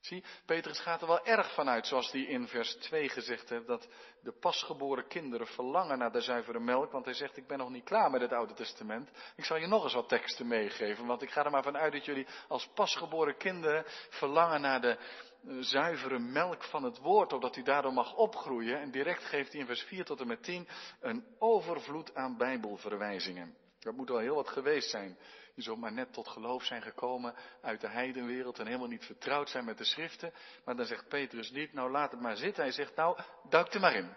Zie, 0.00 0.24
Petrus 0.46 0.80
gaat 0.80 1.00
er 1.00 1.06
wel 1.06 1.24
erg 1.24 1.54
vanuit, 1.54 1.86
zoals 1.86 2.12
hij 2.12 2.20
in 2.20 2.48
vers 2.48 2.74
2 2.74 3.08
gezegd 3.08 3.48
heeft, 3.48 3.66
dat 3.66 3.88
de 4.22 4.32
pasgeboren 4.32 5.08
kinderen 5.08 5.46
verlangen 5.46 5.98
naar 5.98 6.12
de 6.12 6.20
zuivere 6.20 6.60
melk, 6.60 6.92
want 6.92 7.04
hij 7.04 7.14
zegt, 7.14 7.36
ik 7.36 7.46
ben 7.46 7.58
nog 7.58 7.70
niet 7.70 7.84
klaar 7.84 8.10
met 8.10 8.20
het 8.20 8.32
Oude 8.32 8.54
Testament. 8.54 9.10
Ik 9.36 9.44
zal 9.44 9.56
je 9.56 9.66
nog 9.66 9.84
eens 9.84 9.94
wat 9.94 10.08
teksten 10.08 10.46
meegeven, 10.46 11.06
want 11.06 11.22
ik 11.22 11.30
ga 11.30 11.44
er 11.44 11.50
maar 11.50 11.62
vanuit 11.62 11.92
dat 11.92 12.04
jullie 12.04 12.26
als 12.48 12.68
pasgeboren 12.74 13.36
kinderen 13.36 13.84
verlangen 14.10 14.60
naar 14.60 14.80
de 14.80 14.96
eh, 14.96 15.56
zuivere 15.60 16.18
melk 16.18 16.64
van 16.64 16.82
het 16.82 16.98
woord, 16.98 17.32
opdat 17.32 17.56
u 17.56 17.62
daardoor 17.62 17.92
mag 17.92 18.14
opgroeien. 18.14 18.80
En 18.80 18.90
direct 18.90 19.24
geeft 19.24 19.52
hij 19.52 19.60
in 19.60 19.66
vers 19.66 19.82
4 19.82 20.04
tot 20.04 20.20
en 20.20 20.26
met 20.26 20.42
10 20.42 20.68
een 21.00 21.24
overvloed 21.38 22.14
aan 22.14 22.36
bijbelverwijzingen. 22.36 23.56
Dat 23.78 23.94
moet 23.94 24.08
wel 24.08 24.18
heel 24.18 24.34
wat 24.34 24.48
geweest 24.48 24.90
zijn 24.90 25.18
die 25.58 25.66
zomaar 25.66 25.92
net 25.92 26.12
tot 26.12 26.28
geloof 26.28 26.64
zijn 26.64 26.82
gekomen 26.82 27.34
uit 27.62 27.80
de 27.80 27.88
heidenwereld 27.88 28.58
en 28.58 28.66
helemaal 28.66 28.88
niet 28.88 29.04
vertrouwd 29.04 29.50
zijn 29.50 29.64
met 29.64 29.78
de 29.78 29.84
schriften. 29.84 30.32
Maar 30.64 30.76
dan 30.76 30.86
zegt 30.86 31.08
Petrus 31.08 31.50
niet, 31.50 31.72
nou 31.72 31.90
laat 31.90 32.10
het 32.10 32.20
maar 32.20 32.36
zitten. 32.36 32.62
Hij 32.62 32.72
zegt, 32.72 32.96
nou 32.96 33.20
duik 33.48 33.74
er 33.74 33.80
maar 33.80 33.94
in. 33.94 34.14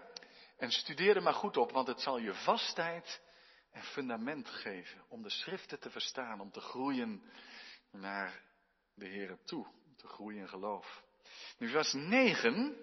En 0.58 0.72
studeer 0.72 1.16
er 1.16 1.22
maar 1.22 1.34
goed 1.34 1.58
op, 1.58 1.72
want 1.72 1.88
het 1.88 2.02
zal 2.02 2.18
je 2.18 2.34
vastheid 2.34 3.22
en 3.72 3.84
fundament 3.84 4.50
geven 4.50 5.02
om 5.08 5.22
de 5.22 5.30
schriften 5.30 5.80
te 5.80 5.90
verstaan, 5.90 6.40
om 6.40 6.52
te 6.52 6.62
groeien 6.62 7.24
naar 7.92 8.42
de 8.94 9.08
Here 9.08 9.38
toe, 9.44 9.66
om 9.66 9.96
te 9.96 10.08
groeien 10.08 10.40
in 10.40 10.50
geloof. 10.50 11.04
Nu 11.58 11.70
vers 11.70 11.94
9 11.94 12.78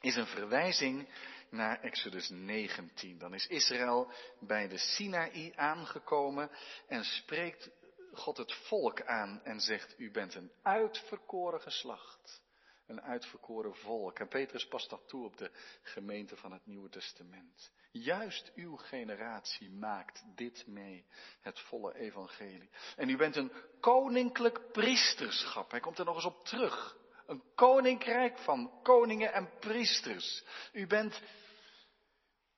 is 0.00 0.16
een 0.16 0.26
verwijzing 0.26 1.08
naar 1.50 1.80
Exodus 1.80 2.28
19. 2.28 3.18
Dan 3.18 3.34
is 3.34 3.46
Israël 3.46 4.12
bij 4.40 4.68
de 4.68 4.78
Sinaï 4.78 5.52
aangekomen 5.56 6.50
en 6.86 7.04
spreekt 7.04 7.70
God 8.12 8.36
het 8.36 8.52
volk 8.52 9.02
aan 9.02 9.40
en 9.44 9.60
zegt, 9.60 9.94
u 9.98 10.10
bent 10.10 10.34
een 10.34 10.52
uitverkoren 10.62 11.60
geslacht. 11.60 12.44
Een 12.86 13.02
uitverkoren 13.02 13.74
volk. 13.74 14.18
En 14.18 14.28
Petrus 14.28 14.68
past 14.68 14.90
dat 14.90 15.08
toe 15.08 15.24
op 15.24 15.36
de 15.36 15.50
gemeente 15.82 16.36
van 16.36 16.52
het 16.52 16.66
Nieuwe 16.66 16.88
Testament. 16.88 17.72
Juist 17.92 18.52
uw 18.54 18.76
generatie 18.76 19.70
maakt 19.70 20.22
dit 20.34 20.66
mee, 20.66 21.06
het 21.40 21.60
volle 21.60 21.94
evangelie. 21.94 22.70
En 22.96 23.08
u 23.08 23.16
bent 23.16 23.36
een 23.36 23.52
koninklijk 23.80 24.72
priesterschap. 24.72 25.70
Hij 25.70 25.80
komt 25.80 25.98
er 25.98 26.04
nog 26.04 26.14
eens 26.14 26.24
op 26.24 26.44
terug. 26.44 26.96
Een 27.26 27.42
koninkrijk 27.54 28.38
van 28.38 28.70
koningen 28.82 29.32
en 29.32 29.50
priesters. 29.60 30.44
U 30.72 30.86
bent 30.86 31.22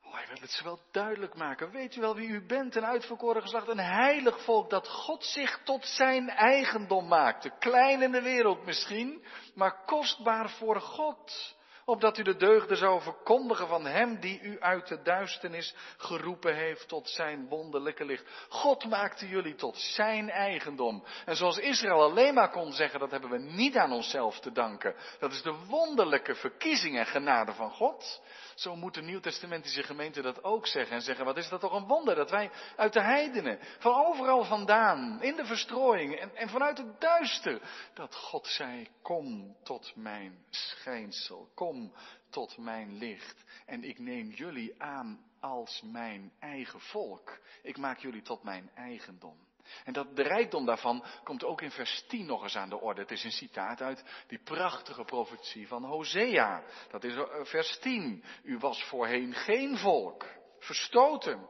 Oh, 0.09 0.15
hij 0.15 0.27
wil 0.27 0.41
het 0.41 0.51
ze 0.51 0.65
wel 0.65 0.81
duidelijk 0.93 1.35
maken. 1.35 1.71
Weet 1.71 1.97
u 1.97 2.01
wel 2.01 2.15
wie 2.15 2.29
u 2.29 2.47
bent? 2.47 2.77
Een 2.77 2.85
uitverkoren 2.85 3.43
geslacht, 3.43 3.69
een 3.69 3.79
heilig 3.79 4.45
volk 4.45 4.71
dat 4.71 4.89
God 4.89 5.25
zich 5.25 5.61
tot 5.65 5.87
zijn 5.87 6.29
eigendom 6.29 7.09
maakte. 7.09 7.53
Klein 7.59 8.03
in 8.03 8.13
de 8.13 8.23
wereld 8.23 8.65
misschien, 8.65 9.25
maar 9.55 9.85
kostbaar 9.85 10.51
voor 10.51 10.81
God 10.81 11.57
opdat 11.89 12.19
u 12.19 12.23
de 12.23 12.37
deugden 12.37 12.77
zou 12.77 13.03
verkondigen 13.03 13.69
van 13.69 13.87
Hem 13.87 14.21
die 14.21 14.41
u 14.41 14.61
uit 14.61 14.89
de 14.89 15.03
duisternis 15.03 15.75
geroepen 15.97 16.55
heeft 16.55 16.89
tot 16.89 17.09
Zijn 17.09 17.49
wonderlijke 17.49 18.05
licht. 18.05 18.25
God 18.49 18.85
maakte 18.85 19.29
jullie 19.29 19.55
tot 19.55 19.77
Zijn 19.77 20.31
eigendom. 20.31 21.05
En 21.25 21.37
zoals 21.37 21.59
Israël 21.59 22.03
alleen 22.03 22.35
maar 22.35 22.51
kon 22.51 22.73
zeggen, 22.73 23.01
dat 23.01 23.11
hebben 23.11 23.31
we 23.31 23.39
niet 23.39 23.77
aan 23.77 23.93
onszelf 23.93 24.41
te 24.41 24.53
danken. 24.53 24.95
Dat 25.19 25.33
is 25.33 25.43
de 25.43 25.55
wonderlijke 25.69 26.35
verkiezing 26.35 26.99
en 26.99 27.07
genade 27.07 27.53
van 27.53 27.71
God. 27.71 28.21
Zo 28.59 28.77
moet 28.77 28.95
de 28.95 29.03
Nieuwtestamentische 29.03 29.83
gemeente 29.83 30.23
dat 30.23 30.45
ook 30.45 30.67
zeggen 30.67 30.97
en 30.97 31.03
zeggen, 31.03 31.25
wat 31.25 31.37
is 31.37 31.49
dat 31.49 31.61
toch 31.61 31.73
een 31.73 31.87
wonder 31.87 32.15
dat 32.15 32.31
wij 32.31 32.51
uit 32.77 32.93
de 32.93 33.03
heidenen, 33.03 33.59
van 33.79 34.07
overal 34.07 34.45
vandaan, 34.45 35.23
in 35.23 35.37
de 35.37 35.45
verstrooiing 35.45 36.15
en, 36.15 36.37
en 36.37 36.49
vanuit 36.49 36.79
het 36.79 37.01
duister, 37.01 37.61
dat 37.95 38.15
God 38.15 38.47
zei, 38.47 38.89
kom 39.03 39.57
tot 39.63 39.93
mijn 39.97 40.45
schijnsel, 40.51 41.51
kom 41.55 41.93
tot 42.31 42.57
mijn 42.57 42.97
licht. 42.97 43.45
En 43.67 43.85
ik 43.85 43.99
neem 43.99 44.31
jullie 44.31 44.83
aan 44.83 45.25
als 45.41 45.83
mijn 45.85 46.33
eigen 46.39 46.81
volk. 46.81 47.39
Ik 47.63 47.77
maak 47.77 47.99
jullie 47.99 48.23
tot 48.23 48.43
mijn 48.43 48.71
eigendom. 48.75 49.48
En 49.85 49.93
dat, 49.93 50.17
de 50.17 50.23
rijkdom 50.23 50.67
daarvan 50.67 51.05
komt 51.25 51.45
ook 51.45 51.63
in 51.63 51.71
vers 51.71 52.05
10 52.09 52.27
nog 52.27 52.43
eens 52.43 52.57
aan 52.57 52.69
de 52.69 52.81
orde. 52.81 53.01
Het 53.01 53.11
is 53.11 53.25
een 53.25 53.31
citaat 53.31 53.83
uit 53.83 54.05
die 54.27 54.43
prachtige 54.43 55.05
profetie 55.05 55.69
van 55.69 55.85
Hosea. 55.85 56.63
Dat 56.91 57.05
is 57.05 57.15
eh, 57.15 57.25
vers 57.43 57.79
10. 57.79 58.25
U 58.43 58.59
was 58.59 58.85
voorheen 58.85 59.35
geen 59.35 59.79
volk, 59.79 60.27
verstoten. 60.59 61.49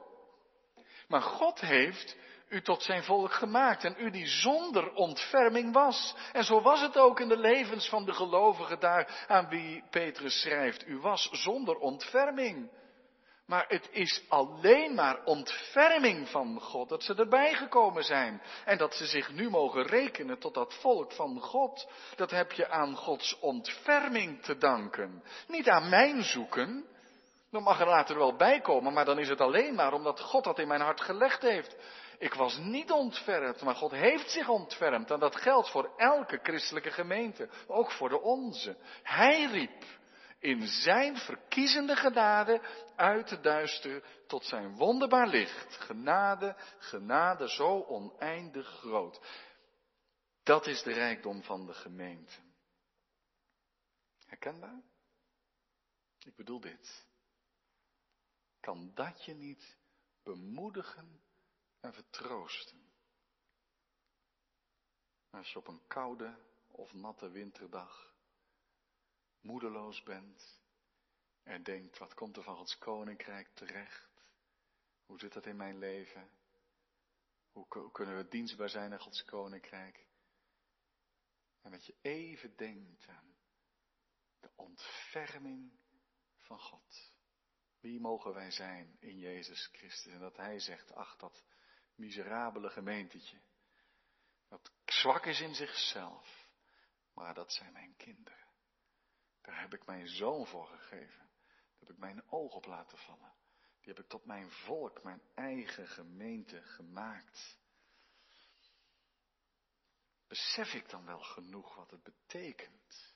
Maar 1.08 1.22
God 1.22 1.60
heeft 1.60 2.16
u 2.48 2.62
tot 2.62 2.82
zijn 2.82 3.04
volk 3.04 3.32
gemaakt 3.32 3.84
en 3.84 3.94
u 3.98 4.10
die 4.10 4.26
zonder 4.26 4.92
ontferming 4.92 5.72
was. 5.72 6.14
En 6.32 6.44
zo 6.44 6.60
was 6.60 6.80
het 6.80 6.96
ook 6.96 7.20
in 7.20 7.28
de 7.28 7.38
levens 7.38 7.88
van 7.88 8.04
de 8.04 8.12
gelovigen 8.12 8.80
daar 8.80 9.24
aan 9.26 9.48
wie 9.48 9.84
Petrus 9.90 10.40
schrijft. 10.40 10.86
U 10.86 10.98
was 10.98 11.28
zonder 11.32 11.76
ontferming. 11.76 12.70
Maar 13.48 13.64
het 13.68 13.88
is 13.90 14.22
alleen 14.28 14.94
maar 14.94 15.24
ontferming 15.24 16.28
van 16.28 16.60
God 16.60 16.88
dat 16.88 17.02
ze 17.02 17.14
erbij 17.14 17.54
gekomen 17.54 18.04
zijn. 18.04 18.42
En 18.64 18.78
dat 18.78 18.94
ze 18.94 19.06
zich 19.06 19.32
nu 19.32 19.50
mogen 19.50 19.82
rekenen 19.82 20.38
tot 20.38 20.54
dat 20.54 20.74
volk 20.74 21.12
van 21.12 21.40
God. 21.40 21.88
Dat 22.16 22.30
heb 22.30 22.52
je 22.52 22.68
aan 22.68 22.96
Gods 22.96 23.38
ontferming 23.38 24.42
te 24.42 24.56
danken. 24.56 25.22
Niet 25.46 25.68
aan 25.68 25.88
mijn 25.88 26.22
zoeken. 26.22 26.84
Dan 27.50 27.62
mag 27.62 27.80
er 27.80 27.86
later 27.86 28.18
wel 28.18 28.36
bij 28.36 28.60
komen, 28.60 28.92
maar 28.92 29.04
dan 29.04 29.18
is 29.18 29.28
het 29.28 29.40
alleen 29.40 29.74
maar 29.74 29.92
omdat 29.92 30.20
God 30.20 30.44
dat 30.44 30.58
in 30.58 30.68
mijn 30.68 30.80
hart 30.80 31.00
gelegd 31.00 31.42
heeft. 31.42 31.76
Ik 32.18 32.34
was 32.34 32.58
niet 32.58 32.90
ontfermd, 32.90 33.62
maar 33.62 33.74
God 33.74 33.90
heeft 33.90 34.30
zich 34.30 34.48
ontfermd. 34.48 35.10
En 35.10 35.18
dat 35.18 35.36
geldt 35.36 35.70
voor 35.70 35.90
elke 35.96 36.38
christelijke 36.42 36.90
gemeente, 36.90 37.48
ook 37.66 37.90
voor 37.90 38.08
de 38.08 38.20
onze. 38.20 38.76
Hij 39.02 39.44
riep 39.44 39.84
in 40.38 40.66
zijn 40.66 41.16
verkiezende 41.16 41.96
genade 41.96 42.60
uit 42.96 43.28
de 43.28 43.40
duister 43.40 44.04
tot 44.26 44.44
zijn 44.44 44.76
wonderbaar 44.76 45.28
licht. 45.28 45.76
Genade, 45.76 46.56
genade 46.78 47.48
zo 47.48 47.82
oneindig 47.82 48.66
groot. 48.66 49.20
Dat 50.42 50.66
is 50.66 50.82
de 50.82 50.92
rijkdom 50.92 51.42
van 51.42 51.66
de 51.66 51.74
gemeente. 51.74 52.40
Herkenbaar? 54.26 54.82
Ik 56.18 56.36
bedoel 56.36 56.60
dit. 56.60 57.06
Kan 58.60 58.90
dat 58.94 59.24
je 59.24 59.34
niet 59.34 59.76
bemoedigen 60.22 61.20
en 61.80 61.92
vertroosten? 61.92 62.92
Als 65.30 65.52
je 65.52 65.58
op 65.58 65.68
een 65.68 65.86
koude 65.86 66.38
of 66.70 66.92
natte 66.92 67.30
winterdag 67.30 68.16
moedeloos 69.40 70.02
bent 70.02 70.60
en 71.42 71.62
denkt, 71.62 71.98
wat 71.98 72.14
komt 72.14 72.36
er 72.36 72.42
van 72.42 72.56
Gods 72.56 72.78
koninkrijk 72.78 73.48
terecht? 73.54 74.26
Hoe 75.06 75.18
zit 75.18 75.32
dat 75.32 75.46
in 75.46 75.56
mijn 75.56 75.78
leven? 75.78 76.30
Hoe 77.52 77.90
kunnen 77.92 78.16
we 78.16 78.28
dienstbaar 78.28 78.68
zijn 78.68 78.92
aan 78.92 79.00
Gods 79.00 79.24
koninkrijk? 79.24 80.06
En 81.60 81.70
dat 81.70 81.86
je 81.86 81.96
even 82.02 82.56
denkt 82.56 83.08
aan 83.08 83.36
de 84.40 84.50
ontferming 84.54 85.78
van 86.36 86.58
God. 86.58 87.12
Wie 87.80 88.00
mogen 88.00 88.34
wij 88.34 88.50
zijn 88.50 88.96
in 89.00 89.18
Jezus 89.18 89.66
Christus? 89.66 90.12
En 90.12 90.20
dat 90.20 90.36
Hij 90.36 90.60
zegt, 90.60 90.92
ach 90.92 91.16
dat 91.16 91.44
miserabele 91.94 92.70
gemeentetje, 92.70 93.40
dat 94.48 94.72
zwak 94.84 95.26
is 95.26 95.40
in 95.40 95.54
zichzelf, 95.54 96.48
maar 97.14 97.34
dat 97.34 97.52
zijn 97.52 97.72
mijn 97.72 97.96
kinderen. 97.96 98.37
Daar 99.48 99.60
heb 99.60 99.74
ik 99.74 99.86
mijn 99.86 100.08
zoon 100.08 100.46
voor 100.46 100.66
gegeven. 100.66 101.18
Daar 101.18 101.78
heb 101.78 101.90
ik 101.90 101.98
mijn 101.98 102.30
oog 102.30 102.54
op 102.54 102.66
laten 102.66 102.98
vallen. 102.98 103.32
Die 103.80 103.92
heb 103.94 103.98
ik 103.98 104.08
tot 104.08 104.24
mijn 104.24 104.50
volk, 104.50 105.02
mijn 105.02 105.22
eigen 105.34 105.88
gemeente 105.88 106.62
gemaakt. 106.62 107.58
Besef 110.26 110.74
ik 110.74 110.88
dan 110.88 111.04
wel 111.04 111.20
genoeg 111.20 111.74
wat 111.74 111.90
het 111.90 112.02
betekent 112.02 113.14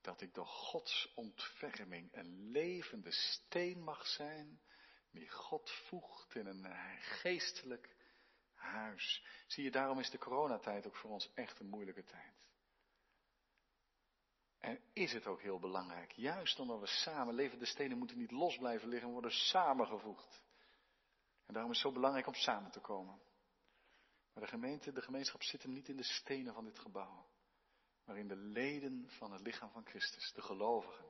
dat 0.00 0.20
ik 0.20 0.34
door 0.34 0.46
Gods 0.46 1.12
ontferming 1.14 2.16
een 2.16 2.50
levende 2.50 3.12
steen 3.12 3.82
mag 3.82 4.06
zijn, 4.06 4.60
die 5.10 5.30
God 5.30 5.70
voegt 5.70 6.34
in 6.34 6.46
een 6.46 6.66
geestelijk 7.00 7.96
huis. 8.54 9.24
Zie 9.46 9.64
je, 9.64 9.70
daarom 9.70 9.98
is 9.98 10.10
de 10.10 10.18
coronatijd 10.18 10.86
ook 10.86 10.96
voor 10.96 11.10
ons 11.10 11.32
echt 11.34 11.60
een 11.60 11.68
moeilijke 11.68 12.04
tijd. 12.04 12.47
En 14.58 14.80
is 14.92 15.12
het 15.12 15.26
ook 15.26 15.40
heel 15.40 15.58
belangrijk, 15.58 16.12
juist 16.12 16.60
omdat 16.60 16.80
we 16.80 16.86
samen 16.86 17.34
leven, 17.34 17.58
de 17.58 17.66
stenen 17.66 17.98
moeten 17.98 18.18
niet 18.18 18.30
los 18.30 18.56
blijven 18.56 18.88
liggen, 18.88 19.10
worden 19.10 19.30
samengevoegd. 19.30 20.42
En 21.46 21.54
daarom 21.54 21.72
is 21.72 21.82
het 21.82 21.86
zo 21.86 21.92
belangrijk 21.92 22.26
om 22.26 22.34
samen 22.34 22.70
te 22.70 22.80
komen. 22.80 23.20
Maar 24.32 24.44
de 24.44 24.50
gemeente, 24.50 24.92
de 24.92 25.02
gemeenschap 25.02 25.42
zit 25.42 25.62
hem 25.62 25.72
niet 25.72 25.88
in 25.88 25.96
de 25.96 26.02
stenen 26.02 26.54
van 26.54 26.64
dit 26.64 26.78
gebouw, 26.78 27.26
maar 28.04 28.18
in 28.18 28.28
de 28.28 28.36
leden 28.36 29.06
van 29.08 29.32
het 29.32 29.40
lichaam 29.40 29.70
van 29.70 29.86
Christus, 29.86 30.32
de 30.32 30.42
gelovigen. 30.42 31.04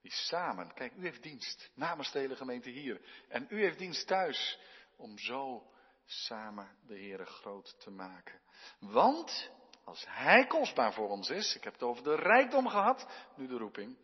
Die 0.00 0.12
samen, 0.12 0.74
kijk, 0.74 0.94
u 0.94 1.02
heeft 1.02 1.22
dienst 1.22 1.70
namens 1.74 2.12
de 2.12 2.18
hele 2.18 2.36
gemeente 2.36 2.70
hier. 2.70 3.24
En 3.28 3.46
u 3.50 3.60
heeft 3.60 3.78
dienst 3.78 4.06
thuis 4.06 4.58
om 4.96 5.18
zo 5.18 5.70
samen 6.04 6.76
de 6.86 6.94
Heere 6.94 7.24
groot 7.24 7.80
te 7.80 7.90
maken. 7.90 8.40
Want 8.78 9.50
als 9.84 10.04
Hij 10.08 10.46
kostbaar 10.46 10.92
voor 10.92 11.08
ons 11.08 11.30
is, 11.30 11.56
ik 11.56 11.64
heb 11.64 11.72
het 11.72 11.82
over 11.82 12.04
de 12.04 12.14
rijkdom 12.14 12.68
gehad, 12.68 13.06
nu 13.36 13.46
de 13.46 13.56
roeping, 13.56 13.96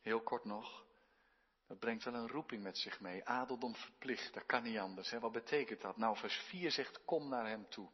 heel 0.00 0.22
kort 0.22 0.44
nog, 0.44 0.84
dat 1.66 1.78
brengt 1.78 2.04
wel 2.04 2.14
een 2.14 2.28
roeping 2.28 2.62
met 2.62 2.78
zich 2.78 3.00
mee. 3.00 3.24
Adeldom 3.24 3.74
verplicht, 3.74 4.34
dat 4.34 4.46
kan 4.46 4.62
niet 4.62 4.78
anders. 4.78 5.10
Hè? 5.10 5.18
Wat 5.18 5.32
betekent 5.32 5.80
dat? 5.80 5.96
Nou, 5.96 6.16
vers 6.16 6.36
4 6.36 6.70
zegt, 6.70 7.04
kom 7.04 7.28
naar 7.28 7.46
Hem 7.46 7.68
toe. 7.68 7.90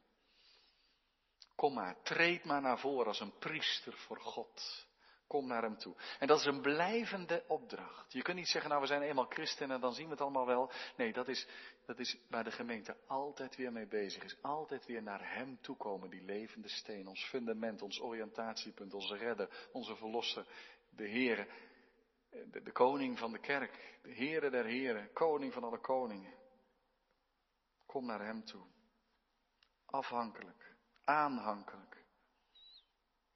Kom 1.55 1.75
maar, 1.75 2.03
treed 2.03 2.45
maar 2.45 2.61
naar 2.61 2.79
voren 2.79 3.07
als 3.07 3.21
een 3.21 3.39
priester 3.39 3.93
voor 3.93 4.21
God. 4.21 4.87
Kom 5.33 5.47
naar 5.47 5.63
hem 5.63 5.77
toe. 5.77 5.95
En 6.19 6.27
dat 6.27 6.39
is 6.39 6.45
een 6.45 6.61
blijvende 6.61 7.45
opdracht. 7.47 8.13
Je 8.13 8.23
kunt 8.23 8.37
niet 8.37 8.49
zeggen, 8.49 8.71
nou 8.71 8.83
we 8.83 8.89
zijn 8.89 9.03
eenmaal 9.03 9.27
christenen 9.29 9.75
en 9.75 9.81
dan 9.81 9.95
zien 9.95 10.05
we 10.05 10.11
het 10.11 10.21
allemaal 10.21 10.47
wel. 10.47 10.71
Nee, 10.97 11.13
dat 11.13 11.29
is, 11.29 11.47
dat 11.87 11.99
is 11.99 12.19
waar 12.29 12.45
de 12.45 12.51
gemeente 12.51 12.97
altijd 13.07 13.57
weer 13.57 13.73
mee 13.73 13.87
bezig 13.87 14.23
is. 14.23 14.37
Altijd 14.43 14.87
weer 14.87 15.03
naar 15.03 15.35
hem 15.35 15.61
toekomen, 15.61 16.11
die 16.11 16.23
levende 16.23 16.69
steen. 16.69 17.07
Ons 17.07 17.25
fundament, 17.25 17.83
ons 17.83 18.01
oriëntatiepunt, 18.01 18.95
onze 18.95 19.17
redder, 19.17 19.69
onze 19.73 19.97
verlosser, 19.97 20.47
de 20.91 21.09
Heere. 21.09 21.49
De, 22.51 22.73
koning 22.73 23.19
van 23.19 23.33
de 23.33 23.41
kerk, 23.41 23.99
de 24.03 24.15
Heere 24.15 24.51
der 24.51 24.65
Heren, 24.65 25.13
koning 25.13 25.53
van 25.53 25.65
alle 25.65 25.81
koningen. 25.81 26.35
Kom 27.87 28.07
naar 28.07 28.25
hem 28.25 28.45
toe. 28.45 28.67
Afhankelijk, 29.85 30.77
aanhankelijk. 31.05 32.05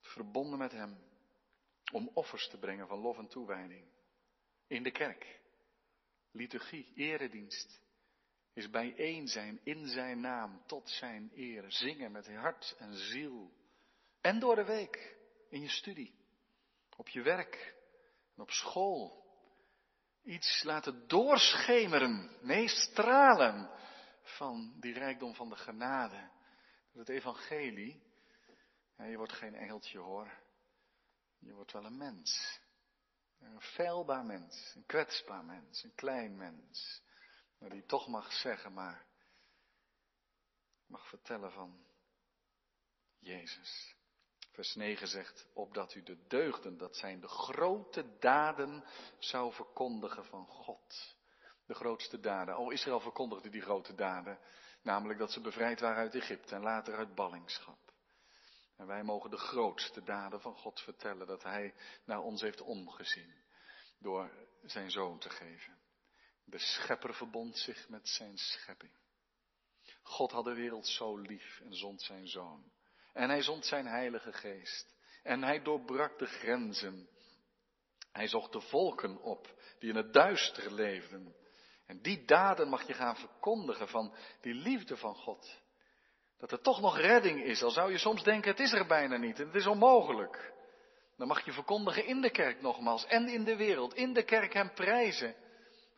Verbonden 0.00 0.58
met 0.58 0.72
hem 0.72 1.05
om 1.92 2.10
offers 2.14 2.48
te 2.48 2.58
brengen 2.58 2.86
van 2.86 2.98
lof 2.98 3.18
en 3.18 3.28
toewijding. 3.28 3.84
In 4.66 4.82
de 4.82 4.90
kerk. 4.90 5.40
Liturgie, 6.32 6.92
eredienst. 6.94 7.80
Is 8.52 8.70
bijeen 8.70 9.28
zijn 9.28 9.60
in 9.64 9.86
zijn 9.86 10.20
naam, 10.20 10.62
tot 10.66 10.90
zijn 10.90 11.30
eer. 11.34 11.64
Zingen 11.68 12.12
met 12.12 12.34
hart 12.34 12.74
en 12.78 12.94
ziel. 12.94 13.52
En 14.20 14.38
door 14.38 14.54
de 14.54 14.64
week, 14.64 15.16
in 15.48 15.60
je 15.60 15.68
studie. 15.68 16.14
Op 16.96 17.08
je 17.08 17.22
werk 17.22 17.74
en 18.34 18.42
op 18.42 18.50
school. 18.50 19.24
Iets 20.22 20.62
laten 20.62 21.08
doorschemeren, 21.08 22.36
nee 22.40 22.68
stralen 22.68 23.70
van 24.22 24.76
die 24.80 24.92
rijkdom 24.92 25.34
van 25.34 25.48
de 25.48 25.56
genade. 25.56 26.30
Het 26.92 27.08
evangelie, 27.08 28.02
je 28.96 29.16
wordt 29.16 29.32
geen 29.32 29.54
engeltje 29.54 29.98
hoor. 29.98 30.44
Je 31.38 31.52
wordt 31.52 31.72
wel 31.72 31.84
een 31.84 31.96
mens. 31.96 32.60
Een 33.38 33.60
feilbaar 33.60 34.24
mens, 34.24 34.72
een 34.74 34.86
kwetsbaar 34.86 35.44
mens, 35.44 35.82
een 35.82 35.94
klein 35.94 36.36
mens. 36.36 37.02
Maar 37.58 37.70
die 37.70 37.84
toch 37.86 38.08
mag 38.08 38.32
zeggen, 38.32 38.72
maar 38.72 39.06
mag 40.86 41.08
vertellen 41.08 41.52
van 41.52 41.86
Jezus. 43.18 43.94
Vers 44.52 44.74
9 44.74 45.08
zegt, 45.08 45.46
opdat 45.54 45.94
u 45.94 46.02
de 46.02 46.26
deugden, 46.26 46.78
dat 46.78 46.96
zijn 46.96 47.20
de 47.20 47.28
grote 47.28 48.18
daden, 48.18 48.84
zou 49.18 49.52
verkondigen 49.52 50.24
van 50.24 50.46
God. 50.46 51.16
De 51.66 51.74
grootste 51.74 52.20
daden. 52.20 52.58
Oh, 52.58 52.72
Israël 52.72 53.00
verkondigde 53.00 53.48
die 53.48 53.60
grote 53.60 53.94
daden. 53.94 54.38
Namelijk 54.82 55.18
dat 55.18 55.32
ze 55.32 55.40
bevrijd 55.40 55.80
waren 55.80 55.96
uit 55.96 56.14
Egypte 56.14 56.54
en 56.54 56.62
later 56.62 56.96
uit 56.96 57.14
ballingschap. 57.14 57.85
En 58.76 58.86
wij 58.86 59.02
mogen 59.02 59.30
de 59.30 59.38
grootste 59.38 60.02
daden 60.02 60.40
van 60.40 60.54
God 60.54 60.80
vertellen 60.80 61.26
dat 61.26 61.42
Hij 61.42 61.74
naar 62.04 62.20
ons 62.20 62.40
heeft 62.40 62.60
omgezien 62.60 63.34
door 63.98 64.30
zijn 64.62 64.90
zoon 64.90 65.18
te 65.18 65.30
geven. 65.30 65.78
De 66.44 66.58
schepper 66.58 67.14
verbond 67.14 67.58
zich 67.58 67.88
met 67.88 68.08
zijn 68.08 68.38
schepping. 68.38 68.92
God 70.02 70.30
had 70.30 70.44
de 70.44 70.54
wereld 70.54 70.86
zo 70.86 71.16
lief 71.16 71.60
en 71.60 71.74
zond 71.74 72.02
zijn 72.02 72.28
zoon. 72.28 72.72
En 73.12 73.28
hij 73.28 73.42
zond 73.42 73.66
zijn 73.66 73.86
heilige 73.86 74.32
geest. 74.32 74.94
En 75.22 75.42
hij 75.42 75.62
doorbrak 75.62 76.18
de 76.18 76.26
grenzen. 76.26 77.08
Hij 78.12 78.28
zocht 78.28 78.52
de 78.52 78.60
volken 78.60 79.22
op 79.22 79.62
die 79.78 79.90
in 79.90 79.96
het 79.96 80.12
duister 80.12 80.72
leefden. 80.72 81.36
En 81.86 82.02
die 82.02 82.24
daden 82.24 82.68
mag 82.68 82.86
je 82.86 82.94
gaan 82.94 83.16
verkondigen 83.16 83.88
van 83.88 84.14
die 84.40 84.54
liefde 84.54 84.96
van 84.96 85.14
God. 85.14 85.60
Dat 86.38 86.52
er 86.52 86.60
toch 86.60 86.80
nog 86.80 86.98
redding 86.98 87.42
is, 87.42 87.62
al 87.62 87.70
zou 87.70 87.90
je 87.90 87.98
soms 87.98 88.22
denken 88.22 88.50
het 88.50 88.60
is 88.60 88.72
er 88.72 88.86
bijna 88.86 89.16
niet 89.16 89.40
en 89.40 89.46
het 89.46 89.54
is 89.54 89.66
onmogelijk. 89.66 90.54
Dan 91.16 91.28
mag 91.28 91.44
je 91.44 91.52
verkondigen 91.52 92.06
in 92.06 92.20
de 92.20 92.30
kerk 92.30 92.60
nogmaals 92.60 93.06
en 93.06 93.28
in 93.28 93.44
de 93.44 93.56
wereld, 93.56 93.94
in 93.94 94.12
de 94.12 94.22
kerk 94.22 94.52
hem 94.52 94.72
prijzen, 94.74 95.34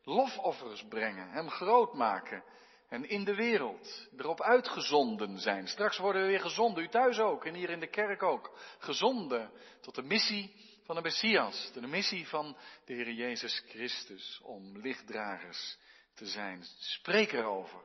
lofoffers 0.05 0.85
brengen, 0.89 1.31
hem 1.31 1.51
groot 1.51 1.95
maken, 1.95 2.45
en 2.89 3.09
in 3.09 3.25
de 3.25 3.35
wereld 3.35 4.09
erop 4.17 4.41
uitgezonden 4.41 5.39
zijn. 5.39 5.69
Straks 5.69 5.99
worden 5.99 6.23
we 6.23 6.29
weer 6.29 6.41
gezonden, 6.41 6.85
u 6.85 6.89
thuis 6.89 7.19
ook 7.19 7.45
en 7.45 7.55
hier 7.55 7.71
in 7.71 7.81
de 7.81 7.91
kerk 7.91 8.23
ook. 8.23 8.59
Gezonden 8.79 9.51
tot 9.81 9.95
de 9.95 10.03
missie 10.03 10.55
van 10.85 10.95
de 10.95 11.03
Messias, 11.03 11.71
de 11.75 11.87
missie 11.87 12.29
van 12.29 12.57
de 12.85 12.95
Heer 12.95 13.13
Jezus 13.13 13.65
Christus, 13.69 14.41
om 14.43 14.79
lichtdragers 14.79 15.79
te 16.15 16.27
zijn. 16.27 16.63
Spreek 16.79 17.33
erover 17.33 17.81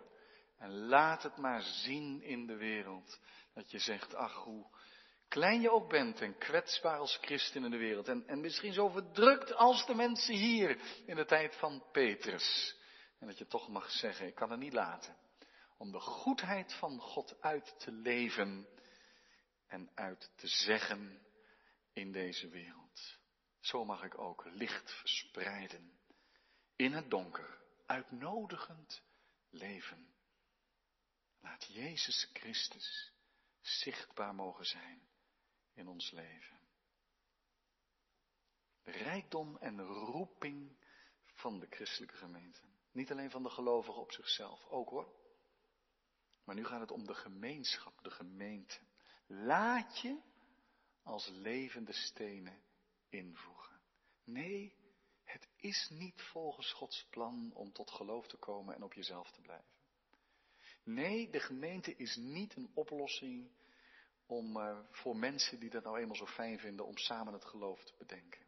en 0.63 0.85
laat 0.85 1.23
het 1.23 1.37
maar 1.37 1.61
zien 1.61 2.21
in 2.21 2.47
de 2.47 2.55
wereld. 2.55 3.19
Dat 3.53 3.71
je 3.71 3.79
zegt, 3.79 4.15
ach 4.15 4.33
hoe 4.33 4.65
klein 5.27 5.61
je 5.61 5.71
ook 5.71 5.89
bent 5.89 6.21
en 6.21 6.37
kwetsbaar 6.37 6.97
als 6.97 7.17
christen 7.21 7.63
in 7.63 7.71
de 7.71 7.77
wereld. 7.77 8.07
En, 8.07 8.27
en 8.27 8.41
misschien 8.41 8.73
zo 8.73 8.89
verdrukt 8.89 9.53
als 9.53 9.85
de 9.85 9.95
mensen 9.95 10.35
hier 10.35 10.79
in 11.05 11.15
de 11.15 11.25
tijd 11.25 11.55
van 11.55 11.83
Petrus. 11.91 12.77
En 13.19 13.27
dat 13.27 13.37
je 13.37 13.47
toch 13.47 13.67
mag 13.67 13.91
zeggen, 13.91 14.27
ik 14.27 14.35
kan 14.35 14.51
het 14.51 14.59
niet 14.59 14.73
laten. 14.73 15.15
Om 15.77 15.91
de 15.91 15.99
goedheid 15.99 16.73
van 16.73 16.99
God 16.99 17.41
uit 17.41 17.79
te 17.79 17.91
leven 17.91 18.67
en 19.67 19.91
uit 19.93 20.31
te 20.35 20.47
zeggen 20.47 21.21
in 21.93 22.11
deze 22.11 22.49
wereld. 22.49 23.17
Zo 23.59 23.85
mag 23.85 24.03
ik 24.03 24.17
ook 24.17 24.45
licht 24.45 24.91
verspreiden 24.91 25.99
in 26.75 26.93
het 26.93 27.09
donker, 27.09 27.57
uitnodigend 27.85 29.01
leven. 29.49 30.12
Laat 31.43 31.65
Jezus 31.65 32.29
Christus 32.33 33.11
zichtbaar 33.61 34.35
mogen 34.35 34.65
zijn 34.65 35.07
in 35.73 35.87
ons 35.87 36.11
leven. 36.11 36.59
Rijkdom 38.83 39.57
en 39.57 39.81
roeping 39.81 40.77
van 41.25 41.59
de 41.59 41.67
christelijke 41.69 42.15
gemeente. 42.15 42.61
Niet 42.91 43.11
alleen 43.11 43.31
van 43.31 43.43
de 43.43 43.49
gelovigen 43.49 44.01
op 44.01 44.11
zichzelf, 44.11 44.65
ook 44.65 44.89
hoor. 44.89 45.13
Maar 46.43 46.55
nu 46.55 46.65
gaat 46.65 46.79
het 46.79 46.91
om 46.91 47.05
de 47.05 47.15
gemeenschap, 47.15 48.03
de 48.03 48.11
gemeente. 48.11 48.79
Laat 49.27 49.99
je 49.99 50.21
als 51.01 51.27
levende 51.27 51.93
stenen 51.93 52.63
invoegen. 53.09 53.81
Nee, 54.23 54.75
het 55.23 55.47
is 55.55 55.89
niet 55.89 56.21
volgens 56.21 56.71
Gods 56.71 57.07
plan 57.09 57.51
om 57.53 57.71
tot 57.71 57.91
geloof 57.91 58.27
te 58.27 58.37
komen 58.37 58.75
en 58.75 58.83
op 58.83 58.93
jezelf 58.93 59.31
te 59.31 59.41
blijven. 59.41 59.72
Nee, 60.83 61.29
de 61.29 61.39
gemeente 61.39 61.95
is 61.95 62.15
niet 62.15 62.55
een 62.55 62.71
oplossing 62.73 63.51
om 64.25 64.57
uh, 64.57 64.79
voor 64.91 65.17
mensen 65.17 65.59
die 65.59 65.69
dat 65.69 65.83
nou 65.83 65.99
eenmaal 65.99 66.15
zo 66.15 66.25
fijn 66.25 66.59
vinden 66.59 66.85
om 66.85 66.97
samen 66.97 67.33
het 67.33 67.45
geloof 67.45 67.83
te 67.83 67.93
bedenken. 67.97 68.45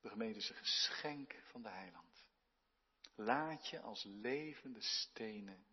De 0.00 0.08
gemeente 0.08 0.38
is 0.38 0.48
een 0.48 0.56
geschenk 0.56 1.42
van 1.44 1.62
de 1.62 1.68
heiland. 1.68 2.28
Laat 3.14 3.68
je 3.68 3.80
als 3.80 4.04
levende 4.04 4.82
stenen 4.82 5.66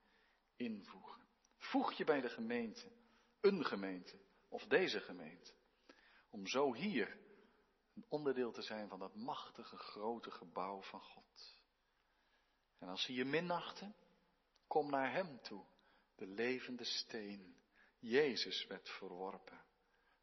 invoegen. 0.55 1.27
Voeg 1.57 1.93
je 1.93 2.03
bij 2.03 2.21
de 2.21 2.29
gemeente, 2.29 2.91
een 3.39 3.65
gemeente 3.65 4.19
of 4.47 4.63
deze 4.63 4.99
gemeente, 4.99 5.53
om 6.29 6.47
zo 6.47 6.73
hier 6.73 7.19
een 7.93 8.05
onderdeel 8.09 8.51
te 8.51 8.61
zijn 8.61 8.87
van 8.87 8.99
dat 8.99 9.15
machtige 9.15 9.77
grote 9.77 10.31
gebouw 10.31 10.81
van 10.81 11.01
God. 11.01 11.61
En 12.77 12.87
als 12.87 13.03
ze 13.03 13.13
je 13.13 13.25
minachten, 13.25 13.95
kom 14.71 14.89
naar 14.89 15.11
Hem 15.11 15.41
toe, 15.41 15.65
de 16.15 16.27
levende 16.27 16.83
steen 16.83 17.55
Jezus 17.99 18.65
werd 18.67 18.89
verworpen, 18.89 19.61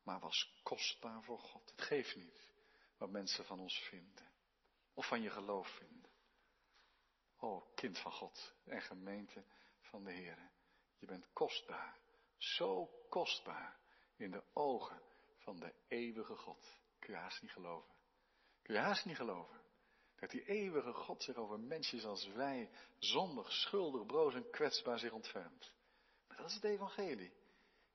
maar 0.03 0.21
was 0.21 0.61
kostbaar 0.63 1.23
voor 1.23 1.39
God. 1.39 1.71
Het 1.71 1.83
geeft 1.83 2.17
niet 2.17 2.51
wat 2.97 3.11
mensen 3.11 3.45
van 3.45 3.61
ons 3.61 3.79
vinden 3.79 4.31
of 4.95 5.07
van 5.07 5.23
je 5.23 5.31
geloof 5.31 5.69
vinden. 5.69 6.11
O, 7.39 7.73
kind 7.75 7.99
van 7.99 8.13
God 8.13 8.55
en 8.65 8.83
gemeente 8.83 9.45
van 9.81 10.05
de 10.05 10.13
Heer, 10.13 10.51
je 10.99 11.07
bent 11.07 11.33
kostbaar, 11.33 11.99
zo 12.37 12.87
kostbaar 13.09 13.81
in 14.17 14.31
de 14.31 14.43
ogen 14.53 15.03
van 15.37 15.57
de 15.57 15.75
eeuwige 15.89 16.37
God. 16.37 16.81
Kun 16.99 17.13
je 17.13 17.21
haast 17.21 17.43
niet 17.43 17.53
geloven. 17.53 17.95
Kun 18.63 18.75
je 18.75 18.81
haast 18.81 19.05
niet 19.05 19.17
geloven. 19.17 19.61
Dat 20.19 20.31
die 20.31 20.45
eeuwige 20.45 20.93
God 20.93 21.23
zich 21.23 21.37
over 21.37 21.61
mensen 21.61 22.05
als 22.05 22.27
wij, 22.27 22.71
zondig, 22.99 23.53
schuldig, 23.53 24.07
broos 24.07 24.35
en 24.35 24.51
kwetsbaar 24.51 24.99
zich 24.99 25.13
ontfermt. 25.13 25.75
Maar 26.29 26.37
dat 26.37 26.47
is 26.47 26.55
het 26.55 26.65
evangelie 26.65 27.33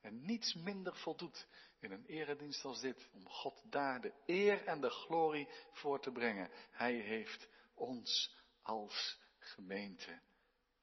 en 0.01 0.25
niets 0.25 0.53
minder 0.53 0.95
voldoet 0.95 1.47
in 1.79 1.91
een 1.91 2.05
eredienst 2.05 2.65
als 2.65 2.79
dit, 2.79 3.09
om 3.12 3.29
God 3.29 3.62
daar 3.71 4.01
de 4.01 4.13
eer 4.25 4.65
en 4.65 4.81
de 4.81 4.89
glorie 4.89 5.47
voor 5.71 5.99
te 5.99 6.12
brengen. 6.12 6.49
Hij 6.71 6.93
heeft 6.93 7.47
ons 7.73 8.36
als 8.62 9.19
gemeente 9.38 10.21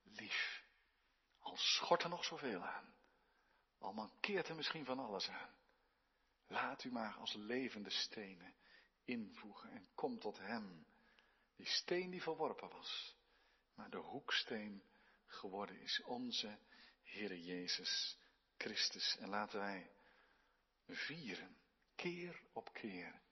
lief. 0.03 0.65
Al 1.39 1.57
schort 1.57 2.03
er 2.03 2.09
nog 2.09 2.25
zoveel 2.25 2.61
aan, 2.63 2.95
al 3.79 3.93
mankeert 3.93 4.49
er 4.49 4.57
misschien 4.57 4.85
van 4.85 4.99
alles 4.99 5.29
aan. 5.29 5.55
Laat 6.47 6.85
u 6.85 6.93
maar 6.93 7.15
als 7.15 7.35
levende 7.35 7.91
stenen 7.91 8.55
invoegen 9.05 9.71
en 9.71 9.89
kom 9.95 10.19
tot 10.19 10.39
Hem, 10.39 10.87
die 11.61 11.69
steen 11.69 12.11
die 12.11 12.23
verworpen 12.23 12.69
was, 12.69 13.17
maar 13.75 13.91
de 13.91 13.97
hoeksteen 13.99 14.83
geworden 15.27 15.81
is, 15.81 16.03
onze 16.05 16.59
Heere 17.03 17.43
Jezus 17.43 18.19
Christus. 18.57 19.17
En 19.17 19.29
laten 19.29 19.59
wij 19.59 19.91
vieren, 20.87 21.57
keer 21.95 22.43
op 22.53 22.73
keer, 22.73 23.23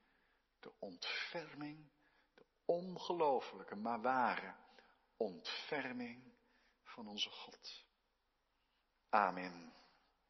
de 0.61 0.73
ontferming, 0.79 1.91
de 2.35 2.45
ongelooflijke, 2.65 3.75
maar 3.75 4.01
ware 4.01 4.55
ontferming 5.17 6.37
van 6.83 7.09
onze 7.09 7.31
God. 7.31 7.87
Amen. 9.09 9.78